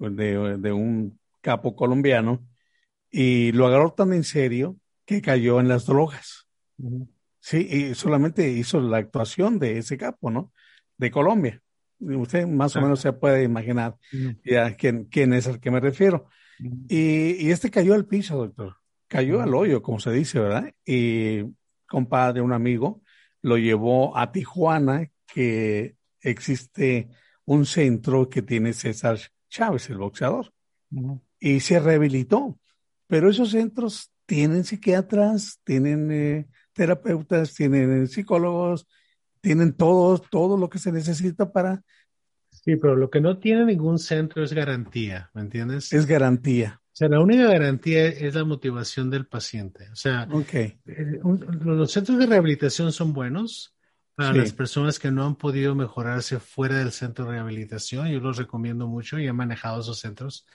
[0.09, 2.47] de, un capo colombiano
[3.11, 6.47] y lo agarró tan en serio que cayó en las drogas.
[7.41, 10.53] Sí, y solamente hizo la actuación de ese capo, ¿no?
[10.97, 11.61] De Colombia.
[11.99, 13.97] Usted más o menos se puede imaginar
[14.45, 16.29] ya quién, quién es al que me refiero.
[16.89, 18.77] y, y, este cayó al piso, doctor.
[19.09, 20.73] Cayó al hoyo, como se dice, ¿verdad?
[20.87, 21.43] Y
[21.87, 23.03] compadre, un amigo,
[23.43, 27.09] lo llevó a Tijuana, que existe
[27.45, 29.19] un centro que tiene César
[29.51, 30.53] Chávez, el boxeador,
[31.39, 32.59] y se rehabilitó.
[33.07, 38.87] Pero esos centros tienen psiquiatras, tienen eh, terapeutas, tienen psicólogos,
[39.41, 41.83] tienen todo, todo lo que se necesita para
[42.51, 45.93] Sí, pero lo que no tiene ningún centro es garantía, ¿me entiendes?
[45.93, 46.81] Es garantía.
[46.87, 49.89] O sea, la única garantía es la motivación del paciente.
[49.91, 50.79] O sea, okay.
[50.87, 51.21] Eh,
[51.65, 53.75] los centros de rehabilitación son buenos
[54.21, 58.09] para las personas que no han podido mejorarse fuera del centro de rehabilitación.
[58.09, 60.47] Yo los recomiendo mucho y he manejado esos centros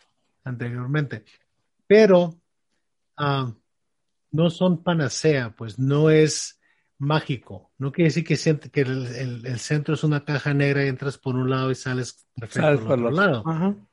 [0.43, 1.25] anteriormente.
[1.87, 2.35] Pero
[3.17, 3.53] uh,
[4.31, 6.59] no son panacea, pues no es
[6.97, 7.71] mágico.
[7.77, 11.49] No quiere decir que, que el, centro es una caja negra y entras por un
[11.49, 13.43] lado y sales perfecto por el otro lado.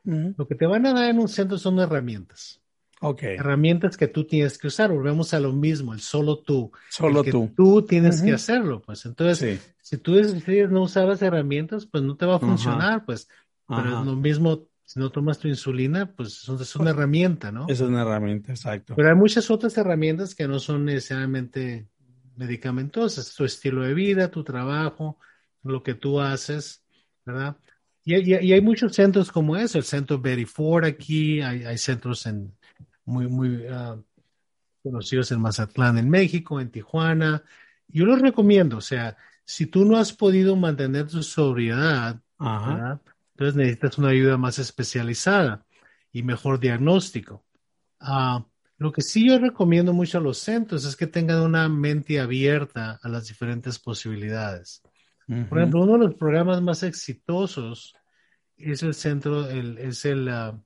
[0.05, 2.62] Lo que te van a dar en un centro son herramientas.
[3.05, 3.37] Okay.
[3.37, 4.93] Herramientas que tú tienes que usar.
[4.93, 6.71] Volvemos a lo mismo, el solo tú.
[6.89, 7.51] Solo tú.
[7.57, 9.05] Tú tienes que hacerlo, pues.
[9.07, 13.29] Entonces, si tú decides no usar las herramientas, pues no te va a funcionar, pues.
[13.67, 17.65] Pero es lo mismo si no tomas tu insulina, pues es una herramienta, ¿no?
[17.67, 18.95] Es una herramienta, exacto.
[18.95, 21.89] Pero hay muchas otras herramientas que no son necesariamente
[22.37, 25.19] medicamentosas, tu estilo de vida, tu trabajo,
[25.63, 26.85] lo que tú haces,
[27.25, 27.57] ¿verdad?
[28.05, 32.53] Y, hay muchos centros como eso, el centro Betty Ford aquí, hay, centros en,
[33.05, 33.97] muy, muy ah,
[34.83, 37.43] conocidos en Mazatlán, en México, en Tijuana.
[37.89, 43.99] Yo los recomiendo, o sea, si tú no has podido mantener tu sobriedad, entonces necesitas
[43.99, 45.65] una ayuda más especializada
[46.13, 47.45] y mejor diagnóstico.
[48.01, 48.45] Ah,
[48.79, 52.99] lo que sí yo recomiendo mucho a los centros es que tengan una mente abierta
[53.03, 54.83] a las diferentes posibilidades.
[55.49, 57.95] Por ejemplo, uno de los programas más exitosos
[58.57, 60.61] es el centro, el, es el, ah,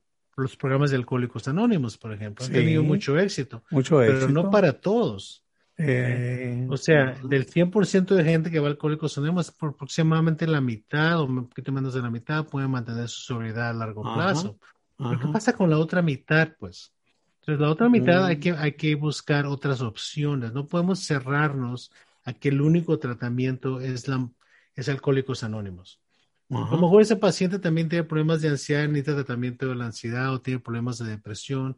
[0.45, 2.45] los programas de Alcohólicos Anónimos, por ejemplo.
[2.45, 3.62] Han tenido mucho éxito.
[3.70, 4.26] Mucho éxito.
[4.26, 5.45] Pero no para todos.
[5.78, 11.20] Eh, o sea, del 100% de gente que va a Alcohólicos Anónimos, aproximadamente la mitad
[11.20, 14.59] o un poquito menos de la mitad pueden mantener su sobriedad a largo plazo.
[14.99, 16.93] ¿Qué pasa con la otra mitad, pues?
[17.41, 18.41] Entonces, la otra mitad hay, mm.
[18.41, 20.53] que, hay que buscar otras opciones.
[20.53, 21.93] No podemos cerrarnos
[22.24, 24.28] a que el único tratamiento es, la,
[24.74, 26.01] es Alcohólicos Anónimos.
[26.49, 30.32] A lo mejor ese paciente también tiene problemas de ansiedad, necesita tratamiento de la ansiedad
[30.32, 31.76] o tiene problemas de depresión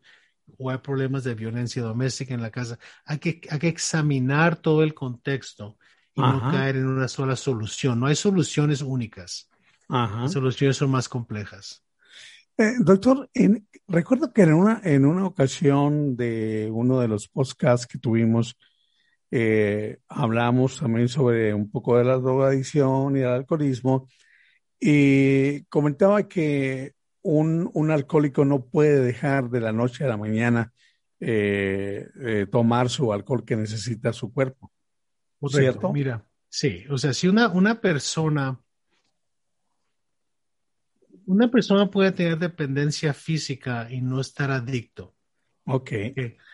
[0.58, 2.78] o hay problemas de violencia doméstica en la casa.
[3.04, 5.78] Hay que, hay que examinar todo el contexto
[6.14, 8.00] y no caer en una sola solución.
[8.00, 9.48] No hay soluciones únicas.
[9.88, 11.82] Las soluciones son más complejas.
[12.58, 13.30] Eh, doctor,
[13.86, 18.58] recuerdo que en una, en una ocasión de uno de los podcasts que tuvimos,
[19.30, 24.08] eh, hablamos también sobre un poco de la drogadicción y el alcoholismo
[24.80, 30.72] y comentaba que un, un alcohólico no puede dejar de la noche a la mañana
[31.20, 34.72] eh, tomar su alcohol que necesita su cuerpo.
[35.48, 35.92] ¿Cierto?
[35.92, 38.60] Mira, sí, o sea, si una, una persona
[41.28, 45.14] una persona puede tener dependencia física y no estar adicto.
[45.66, 45.90] Ok.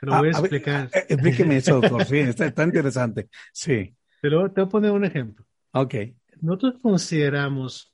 [0.02, 0.90] lo voy a, explicar.
[0.92, 2.04] Eh, explíqueme eso, doctor.
[2.04, 3.28] Sí, está, interesante.
[3.52, 3.94] Sí.
[4.20, 5.46] Pero te voy a poner un ejemplo.
[5.72, 5.94] Ok.
[6.40, 7.93] Nosotros consideramos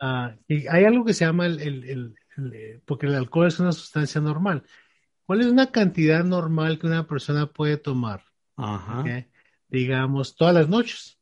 [0.00, 3.72] uh, que hay algo que se llama el, el, el, porque el alcohol es una
[3.72, 4.64] sustancia normal.
[5.24, 8.24] ¿Cuál es una cantidad normal que una persona puede tomar?
[8.56, 9.04] Ajá.
[9.68, 11.20] Digamos, todas las noches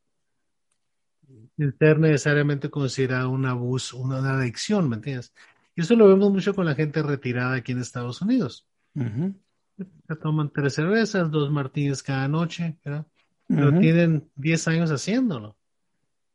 [1.77, 5.33] ser necesariamente considerado un abuso, una, adicción, ¿me entiendes?
[5.75, 8.67] Y eso lo vemos mucho con la gente retirada aquí en Estados Unidos.
[8.95, 13.05] Se toman tres cervezas, dos martines cada noche, ¿verdad?
[13.47, 15.57] Pero tienen 10 años haciéndolo.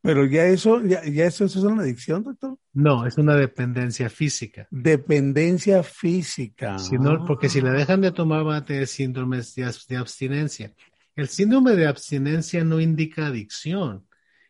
[0.05, 2.59] Pero ya eso, ya, eso, es una adicción, doctor.
[2.75, 4.69] No, es una dependencia física.
[4.71, 6.79] Dependencia física.
[6.79, 6.97] Si
[7.27, 10.75] porque si la dejan de tomar van a tener síndromes de abstinencia.
[11.17, 14.05] El síndrome de abstinencia no indica adicción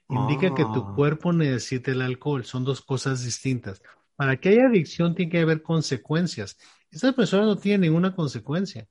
[0.08, 0.92] indica que tu ah.
[0.94, 2.44] cuerpo necesita el alcohol.
[2.44, 3.82] Son dos cosas distintas.
[4.16, 6.56] Para que haya adicción tiene que haber consecuencias.
[6.90, 8.86] Esa persona no tiene ninguna consecuencia.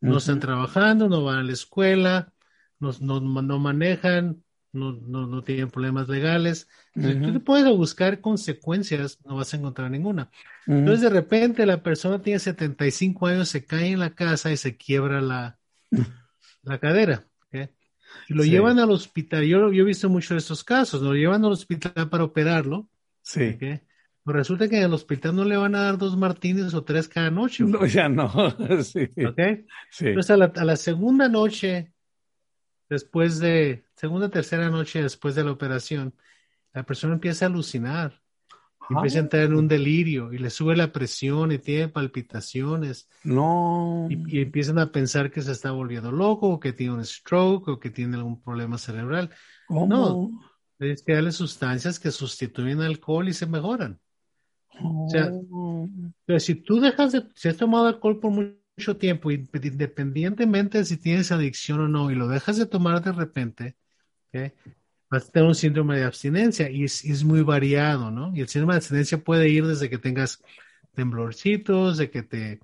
[0.00, 2.32] No están trabajando, no van a la escuela,
[2.80, 4.42] no, no, manejan,
[4.72, 6.68] no, no, tienen problemas legales.
[6.94, 10.30] Tú te puedes buscar consecuencias, no vas a encontrar ninguna.
[10.66, 14.76] Entonces, de repente, la persona tiene 75 años, se cae en la casa y se
[14.76, 15.58] quiebra la,
[16.62, 17.26] la cadera.
[18.28, 19.44] Y lo llevan al hospital.
[19.44, 21.02] Yo, yo he visto muchos de estos casos.
[21.02, 22.88] Lo llevan al hospital para operarlo.
[23.22, 23.56] Sí.
[23.58, 27.08] Pero resulta que en el hospital no le van a dar dos martines o tres
[27.08, 27.64] cada noche.
[27.64, 28.30] No, ya no.
[28.82, 29.10] sí.
[29.90, 30.06] Sí.
[30.06, 31.92] Entonces a la, a la segunda noche,
[32.88, 36.14] después de, segunda, tercera noche después de la operación,
[36.74, 38.22] la persona empieza a alucinar
[38.90, 43.08] empieza a entrar en un delirio y le sube la presión y tiene palpitaciones.
[43.24, 44.08] No.
[44.10, 47.80] Y, empiezan a pensar que se está volviendo loco o que tiene un stroke o
[47.80, 49.30] que tiene algún problema cerebral.
[49.68, 50.30] No,
[50.78, 54.00] es que darle sustancias que sustituyen alcohol y se mejoran.
[54.82, 55.88] O sea, oh.
[56.38, 61.30] si tú dejas de, si has tomado alcohol por mucho tiempo, independientemente de si tienes
[61.30, 63.76] adicción o no, y lo dejas de tomar de repente,
[65.10, 68.34] vas a tener un síndrome de abstinencia y es, es, muy variado, ¿no?
[68.34, 70.42] Y el síndrome de abstinencia puede ir desde que tengas
[70.94, 72.60] temblorcitos, de que te,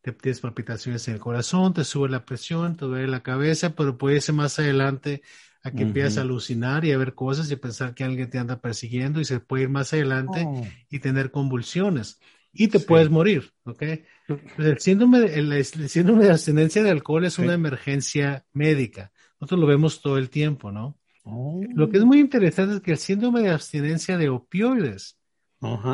[0.00, 3.98] te tienes palpitaciones en el corazón, te sube la presión, te duele la cabeza, pero
[3.98, 5.22] puede ser más adelante
[5.64, 8.38] a que empieces a alucinar y a ver cosas y a pensar que alguien te
[8.38, 10.66] anda persiguiendo y se puede ir más adelante Oh.
[10.90, 12.18] y tener convulsiones
[12.52, 13.82] y te puedes morir, ¿ok?
[14.26, 17.42] Pues el, síndrome de, el, el síndrome de abstinencia de alcohol es Sí.
[17.42, 19.12] una emergencia médica.
[19.40, 20.98] Nosotros lo vemos todo el tiempo, ¿no?
[21.24, 21.60] Oh.
[21.74, 25.18] Lo que es muy interesante es que el síndrome de abstinencia de opioides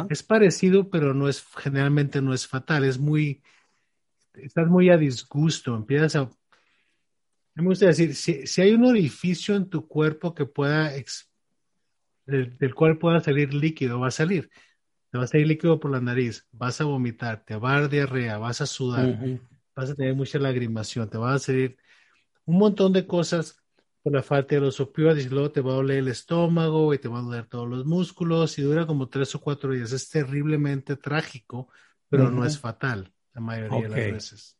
[0.08, 3.42] es parecido, pero no es, generalmente no es fatal, es muy,
[4.32, 6.30] estás muy a disgusto, empiezas a,
[7.54, 11.30] me gusta decir, si, si hay un orificio en tu cuerpo que pueda, ex-
[12.24, 14.50] del, del cual pueda salir líquido, va a salir.
[15.10, 17.90] Te va a salir líquido por la nariz, vas a vomitar, te va a dar
[17.90, 19.18] diarrea, vas a sudar,
[19.74, 21.76] vas a tener mucha lagrimación, te va a salir
[22.44, 23.62] un montón de cosas
[24.02, 26.98] por la falta de los opioides y luego te va a doler el estómago y
[26.98, 29.92] te van a doler todos los músculos y dura como tres o cuatro días.
[29.92, 31.68] Es terriblemente trágico,
[32.08, 34.58] pero no es fatal la mayoría de las veces.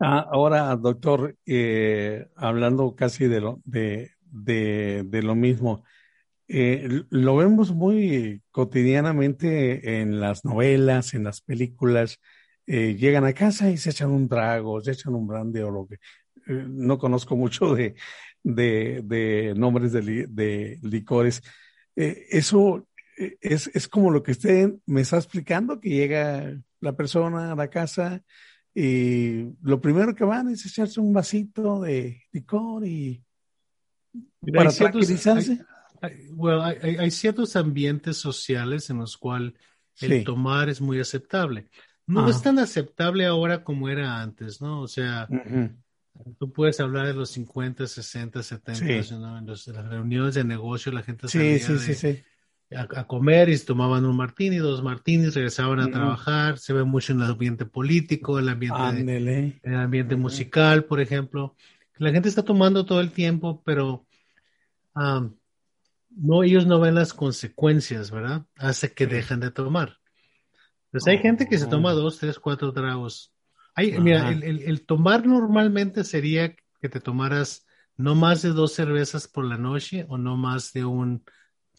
[0.00, 5.84] Ah, ahora, doctor, eh, hablando casi de lo, de, de, de lo mismo,
[6.48, 12.18] eh, lo vemos muy cotidianamente en las novelas, en las películas.
[12.66, 15.86] eh, llegan a casa y se echan un trago, se echan un brandy o lo
[15.88, 15.96] que.
[15.96, 17.94] eh, no conozco mucho de,
[18.44, 21.42] de, de nombres de, li- de licores.
[21.96, 22.86] Eh, eso
[23.18, 27.56] eh, es, es como lo que usted me está explicando, que llega la persona a
[27.56, 28.22] la casa
[28.74, 33.22] y lo primero que van es echarse un vasito de licor y
[34.42, 35.64] Mira, para hay ciertos- tranquilizarse.
[36.02, 39.54] Hay, well, hay- hay- hay ciertos ambientes sociales en los cuales
[40.00, 40.24] el Sí.
[40.24, 41.68] tomar es muy aceptable.
[42.06, 42.30] No Ajá.
[42.30, 44.82] es tan aceptable ahora como era antes, ¿no?
[44.82, 45.70] O sea, Ujú.
[46.38, 49.14] Tú puedes hablar de los 50, 60, 70, Sí.
[49.14, 49.38] ¿no?
[49.38, 52.22] En, los- en las reuniones de negocio la gente salía sí, sí,
[52.74, 56.58] a, a comer y se tomaban un martini, dos martinis, regresaban a trabajar.
[56.58, 61.54] Se ve mucho en el ambiente político, el ambiente, de- el ambiente musical, por ejemplo.
[61.98, 64.06] La gente está tomando todo el tiempo, pero
[64.94, 65.36] am,
[66.16, 68.46] no, ellos no ven las consecuencias, ¿verdad?
[68.56, 69.98] Hace que dejan de tomar.
[70.90, 71.96] Pues hay gente que se toma Oh.
[71.96, 73.32] dos, tres, cuatro tragos.
[73.74, 77.66] Hay, mira, el, el- el tomar normalmente sería que te tomaras
[77.96, 81.24] no más de dos cervezas por la noche o no más de un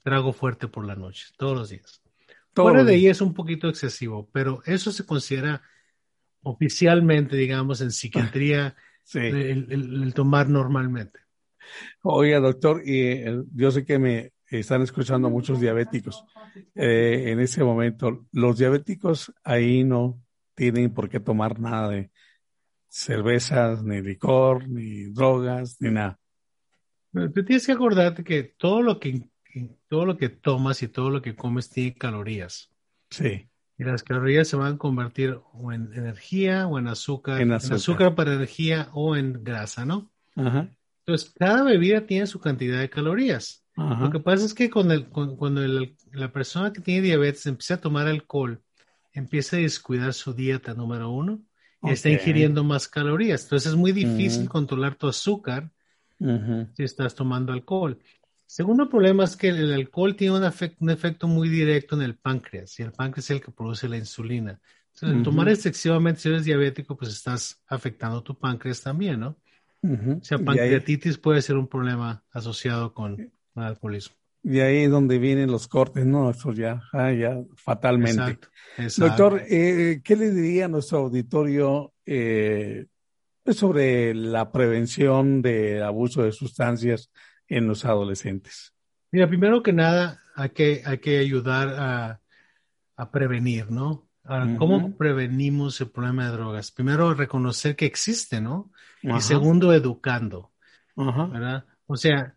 [0.03, 2.01] trago fuerte por la noche, todos los días.
[2.53, 5.61] Todos Fuera de ahí es un poquito excesivo, pero eso se considera
[6.43, 9.19] oficialmente, digamos, en psiquiatría, Sí.
[9.19, 11.19] el, el- el tomar normalmente.
[12.01, 16.23] Oiga, doctor, y eh, yo sé que me están escuchando muchos diabéticos.
[16.73, 20.21] Eh, en ese momento, los diabéticos ahí no
[20.55, 22.11] tienen por qué tomar nada de
[22.87, 26.19] cervezas, ni licor, ni drogas, ni nada.
[27.11, 29.29] Pero tú tienes que acordarte que todo lo que,
[29.87, 32.69] todo lo que tomas y todo lo que comes tiene calorías.
[33.09, 33.49] Sí.
[33.77, 37.53] Y las calorías se van a convertir o en energía o en azúcar, En en
[37.53, 37.75] azúcar.
[37.77, 40.11] azúcar para energía o en grasa, ¿no?
[40.35, 40.69] Ajá.
[41.05, 43.65] Entonces, cada bebida tiene su cantidad de calorías.
[43.75, 44.05] Ajá.
[44.05, 47.45] Lo que pasa es que con el- con- cuando el- la persona que tiene diabetes
[47.45, 48.61] empieza a tomar alcohol,
[49.19, 51.41] empieza a descuidar su dieta número uno
[51.83, 53.43] y está ingiriendo más calorías.
[53.43, 54.51] Entonces es muy difícil Ujú.
[54.51, 55.71] controlar tu azúcar
[56.73, 57.99] si estás tomando alcohol.
[58.45, 62.15] Segundo problema es que el alcohol tiene un, efec- un efecto muy directo en el
[62.15, 64.59] páncreas y el páncreas es el que produce la insulina.
[64.93, 69.29] Entonces, al tomar excesivamente, si eres diabético, pues estás afectando tu páncreas también, ¿no?
[69.29, 73.13] O sea, ahí, pancreatitis puede ser un problema asociado con
[73.55, 74.15] el alcoholismo.
[74.47, 76.29] Y ahí es donde vienen los cortes, ¿no?
[76.29, 78.21] Eso ya, ah, ya fatalmente.
[78.21, 78.47] Exacto.
[78.77, 79.05] exacto.
[79.07, 82.85] Doctor, eh, ¿qué le diría a nuestro auditorio eh,
[83.41, 87.09] pues sobre la prevención de abuso de sustancias
[87.47, 88.71] en los adolescentes?
[89.11, 92.21] Mira, primero que nada, hay que, hay que ayudar a,
[92.97, 94.07] a prevenir, ¿no?
[94.25, 96.71] Ahora, ¿cómo prevenimos el problema de drogas?
[96.71, 98.71] Primero, reconocer que existe, ¿no?
[99.01, 100.51] Y segundo, educando.
[100.95, 102.35] O sea,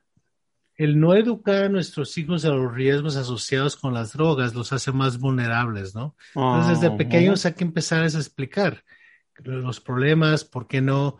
[0.78, 4.92] el no educar a nuestros hijos a los riesgos asociados con las drogas los hace
[4.92, 6.16] más vulnerables, ¿no?
[6.44, 8.84] Entonces, desde ajá, pequeños hay que empezar a explicar
[9.44, 11.18] los problemas, por qué no,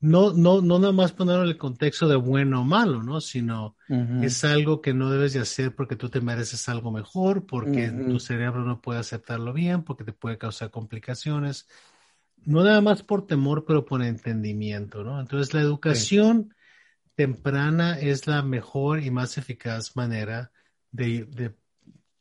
[0.00, 3.20] no, no, no nada más ponerlo en el contexto de bueno o malo, ¿no?
[3.20, 7.46] Sino ujú, es algo que no debes de hacer porque tú te mereces algo mejor,
[7.46, 8.08] porque Ujú.
[8.08, 11.68] tu cerebro no puede aceptarlo bien, porque te puede causar complicaciones.
[12.44, 15.20] No nada más por temor, pero por entendimiento, ¿no?
[15.20, 16.54] Entonces, la educación
[17.18, 20.52] temprana es la mejor y más eficaz manera
[20.92, 21.52] de, de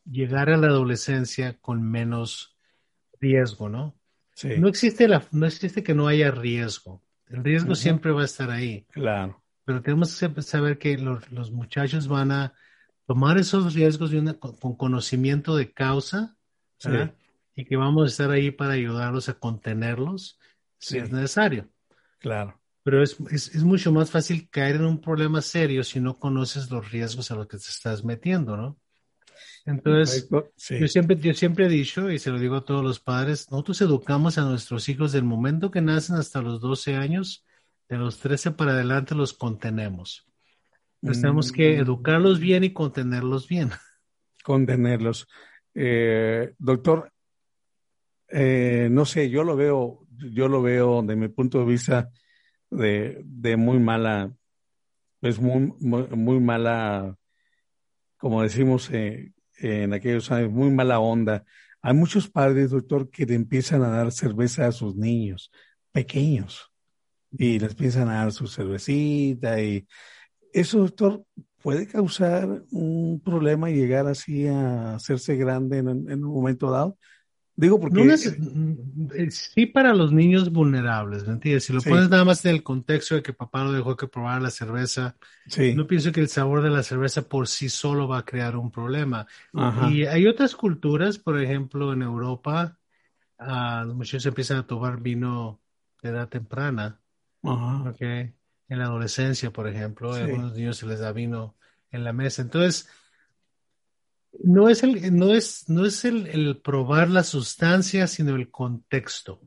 [0.10, 2.58] llegar a la adolescencia con menos
[3.20, 3.96] riesgo, ¿no?
[4.34, 7.04] sí, No existe la, no existe que no haya riesgo.
[7.28, 8.88] El riesgo siempre va a estar ahí.
[8.90, 12.54] claro, pero tenemos que saber que los, los muchachos van a
[13.06, 16.36] tomar esos riesgos de una, con conocimiento de causa
[17.54, 20.40] y que vamos a estar ahí para ayudarlos a contenerlos
[20.80, 21.70] si es necesario.
[22.18, 22.60] Claro.
[22.88, 26.72] Pero es, es, es, mucho más fácil caer en un problema serio si no conoces
[26.72, 28.80] los riesgos a los que te estás metiendo, ¿no?
[29.66, 33.52] Entonces, yo, siempre, yo siempre he dicho, y se lo digo a todos los padres,
[33.52, 37.46] nosotros educamos a nuestros hijos del momento que nacen hasta los 12 años,
[37.90, 40.26] de los 13 para adelante los contenemos.
[41.02, 41.82] Entonces tenemos que mm.
[41.82, 43.70] educarlos bien y contenerlos bien.
[44.46, 45.28] Contenerlos.
[45.76, 47.12] Eh, doctor,
[48.30, 52.10] eh, no sé, yo lo veo, yo lo veo de mi punto de vista
[52.70, 54.34] de, de muy mala,
[55.22, 57.18] es muy, muy, mala,
[58.18, 61.44] como decimos eh, en aquellos años, muy mala onda.
[61.82, 65.52] Hay muchos padres, doctor, que le empiezan a dar cerveza a sus niños
[65.92, 66.72] pequeños
[67.32, 69.88] y les empiezan a dar su cervecita y
[70.54, 71.24] eso, doctor,
[71.62, 76.98] puede causar un problema y llegar así a hacerse grande en, un momento dado.
[77.58, 78.02] Digo porque...
[78.02, 81.66] Mm, eh, sí para los niños vulnerables, ¿me entiendes?
[81.66, 84.42] Si lo pones nada más en el contexto de que papá lo dejó que probar
[84.42, 85.18] la cerveza,
[85.76, 88.72] no pienso que el sabor de la cerveza por sí solo va a crear un
[88.72, 89.28] problema.
[89.90, 92.78] Y hay otras culturas, por ejemplo, en Europa,
[93.40, 95.60] uh, los muchachos empiezan a tomar vino
[96.02, 97.02] de edad temprana.
[97.44, 97.90] Ajá.
[97.90, 98.34] Okay
[98.70, 101.56] en la adolescencia, por ejemplo, a algunos niños se les da vino
[101.92, 102.42] en la mesa.
[102.42, 102.90] Entonces,
[104.44, 109.42] no es el, no es, no es el, probar la sustancia, sino el contexto.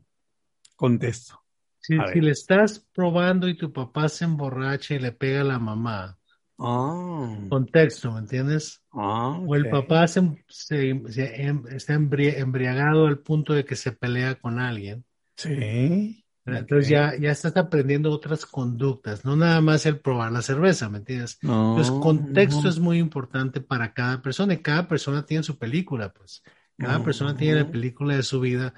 [0.75, 1.41] Contexto.
[1.79, 6.17] Si, le estás probando y tu papá se emborracha y le pega a la mamá.
[6.59, 7.39] Ah.
[7.49, 8.83] Contexto, ¿me entiendes?
[8.91, 14.59] Ah, o el papá se, em, está embriagado al punto de que se pelea con
[14.59, 15.03] alguien.
[15.37, 16.20] Sí.
[16.45, 20.97] Entonces ya, ya estás aprendiendo otras conductas, no nada más el probar la cerveza, ¿me
[20.97, 21.37] entiendes?
[21.41, 26.43] Entonces, contexto es muy importante para cada persona y cada persona tiene su película, pues.
[26.77, 28.73] Cada persona tiene la película de su vida.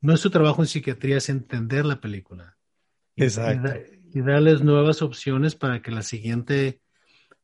[0.00, 2.56] Nuestro trabajo en psiquiatría es entender la película.
[3.14, 3.72] Exacto.
[4.12, 6.80] Y, darles nuevas opciones para que la siguiente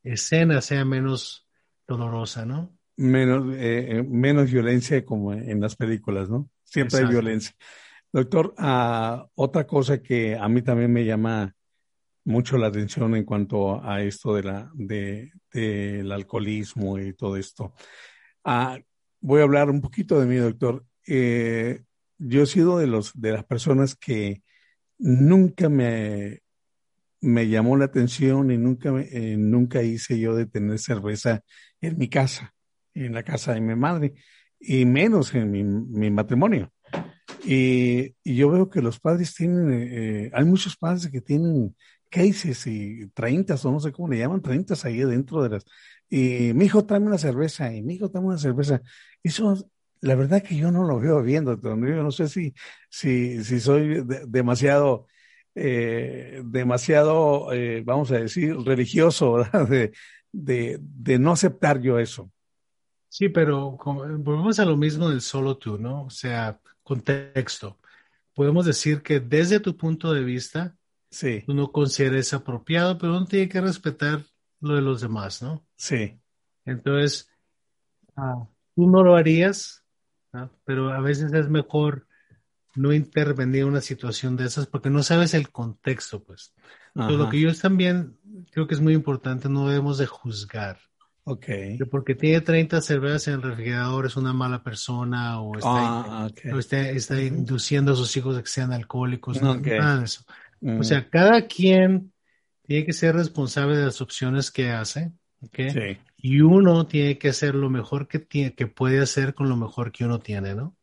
[0.03, 1.47] escena sea menos
[1.87, 2.77] dolorosa, ¿no?
[2.97, 6.49] Menos, eh, eh, menos violencia como en las películas, ¿no?
[6.63, 7.55] Siempre hay violencia.
[8.13, 11.55] Doctor, uh, otra cosa que a mí también me llama
[12.25, 17.73] mucho la atención en cuanto a esto de la, de, del alcoholismo y todo esto.
[18.43, 18.79] Uh,
[19.21, 20.85] voy a hablar un poquito de mí, doctor.
[21.07, 21.83] Eh,
[22.17, 24.43] yo he sido de los de las personas que
[24.99, 26.41] nunca me,
[27.21, 31.43] me llamó la atención y nunca, eh, nunca hice yo de tener cerveza
[31.79, 32.53] en mi casa,
[32.93, 34.13] en la casa de mi madre,
[34.59, 36.71] y menos en mi, mi matrimonio.
[37.43, 41.75] Y, yo veo que los padres tienen, eh, hay muchos padres que tienen
[42.09, 45.65] cases y treintas o no sé cómo le llaman, treintas ahí dentro de las...
[46.09, 48.81] Y mi hijo tráeme una cerveza y mi hijo tráeme una cerveza.
[49.23, 49.55] Eso,
[50.01, 52.53] la verdad que yo no lo veo viendo, yo no sé si,
[52.89, 55.07] si, si soy demasiado,
[55.55, 59.91] eh, demasiado, eh, vamos a decir, religioso, De,
[60.33, 62.31] de, de no aceptar yo eso.
[63.09, 66.05] Sí, pero volvemos a lo mismo del solo tú, ¿no?
[66.05, 66.59] O sea,
[66.91, 67.79] contexto.
[68.35, 70.75] Podemos decir que desde tu punto de vista,
[71.09, 71.43] sí.
[71.45, 74.21] tú no consideres apropiado, pero uno tiene que respetar
[74.59, 75.65] lo de los demás, ¿no?
[75.77, 76.19] Sí.
[76.65, 77.29] Entonces,
[78.17, 79.85] ah, tú no lo harías,
[80.65, 82.07] pero a veces es mejor
[82.75, 86.53] no intervenir en una situación de esas porque no sabes el contexto, pues.
[86.93, 88.17] lo que yo también
[88.51, 90.77] creo que es muy importante, no debemos de juzgar.
[91.23, 91.45] Ok.
[91.89, 96.29] Porque tiene 30 cervezas en el refrigerador, es una mala persona o está, ah,
[96.95, 99.41] está, induciendo a sus hijos a que sean alcohólicos.
[99.41, 100.23] Nada de eso.
[100.61, 100.83] O mm.
[100.83, 102.11] sea, cada quien
[102.65, 105.11] tiene que ser responsable de las opciones que hace.
[105.41, 105.99] Okay?
[106.17, 109.91] Y uno tiene que hacer lo mejor que, tiene, que puede hacer con lo mejor
[109.91, 110.75] que uno tiene, ¿no?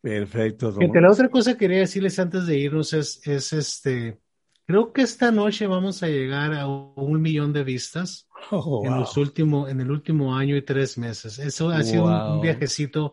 [0.00, 0.76] Perfecto.
[0.78, 4.18] la otra cosa que quería decirles antes de irnos es, es este,
[4.66, 8.28] creo que esta noche vamos a llegar a un millón de vistas.
[8.50, 11.38] Oh, en, los últimos, en el último año y tres meses.
[11.38, 13.12] Eso ha sido un, viajecito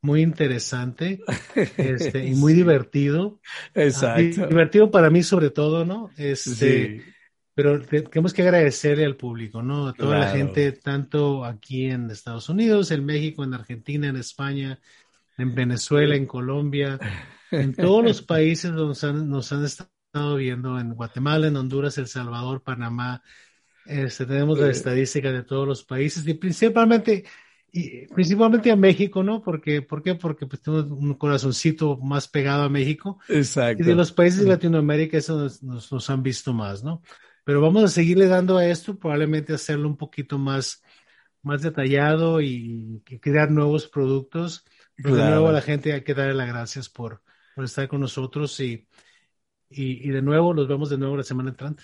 [0.00, 1.20] muy interesante
[1.76, 3.40] este, y muy divertido.
[3.74, 4.46] Exacto.
[4.48, 6.10] divertido para mí sobre todo, ¿no?
[6.16, 7.02] Este,
[7.54, 9.88] Pero tenemos que agradecerle al público, ¿no?
[9.88, 14.80] A toda la gente, tanto aquí en Estados Unidos, en México, en Argentina, en España,
[15.38, 16.98] en Venezuela, en Colombia,
[17.50, 21.98] en todos los países donde nos han, nos han estado viendo, en Guatemala, en Honduras,
[21.98, 23.22] El Salvador, Panamá,
[23.86, 27.24] este, tenemos la estadística de todos los países y principalmente,
[27.70, 29.42] y principalmente a México, ¿no?
[29.42, 30.14] Porque, ¿Por qué?
[30.14, 33.18] Porque pues, tenemos un corazoncito más pegado a México.
[33.28, 33.82] Exacto.
[33.82, 37.02] Y de los países de Latinoamérica eso nos, nos, han visto más, ¿no?
[37.44, 40.82] Pero vamos a seguirle dando a esto, probablemente hacerlo un poquito más,
[41.42, 44.64] más detallado y, crear nuevos productos.
[44.96, 47.20] Pero de nuevo a la gente hay que darle las gracias por,
[47.54, 48.86] por estar con nosotros y,
[49.68, 51.82] y, y de nuevo, los vemos de nuevo la semana entrante.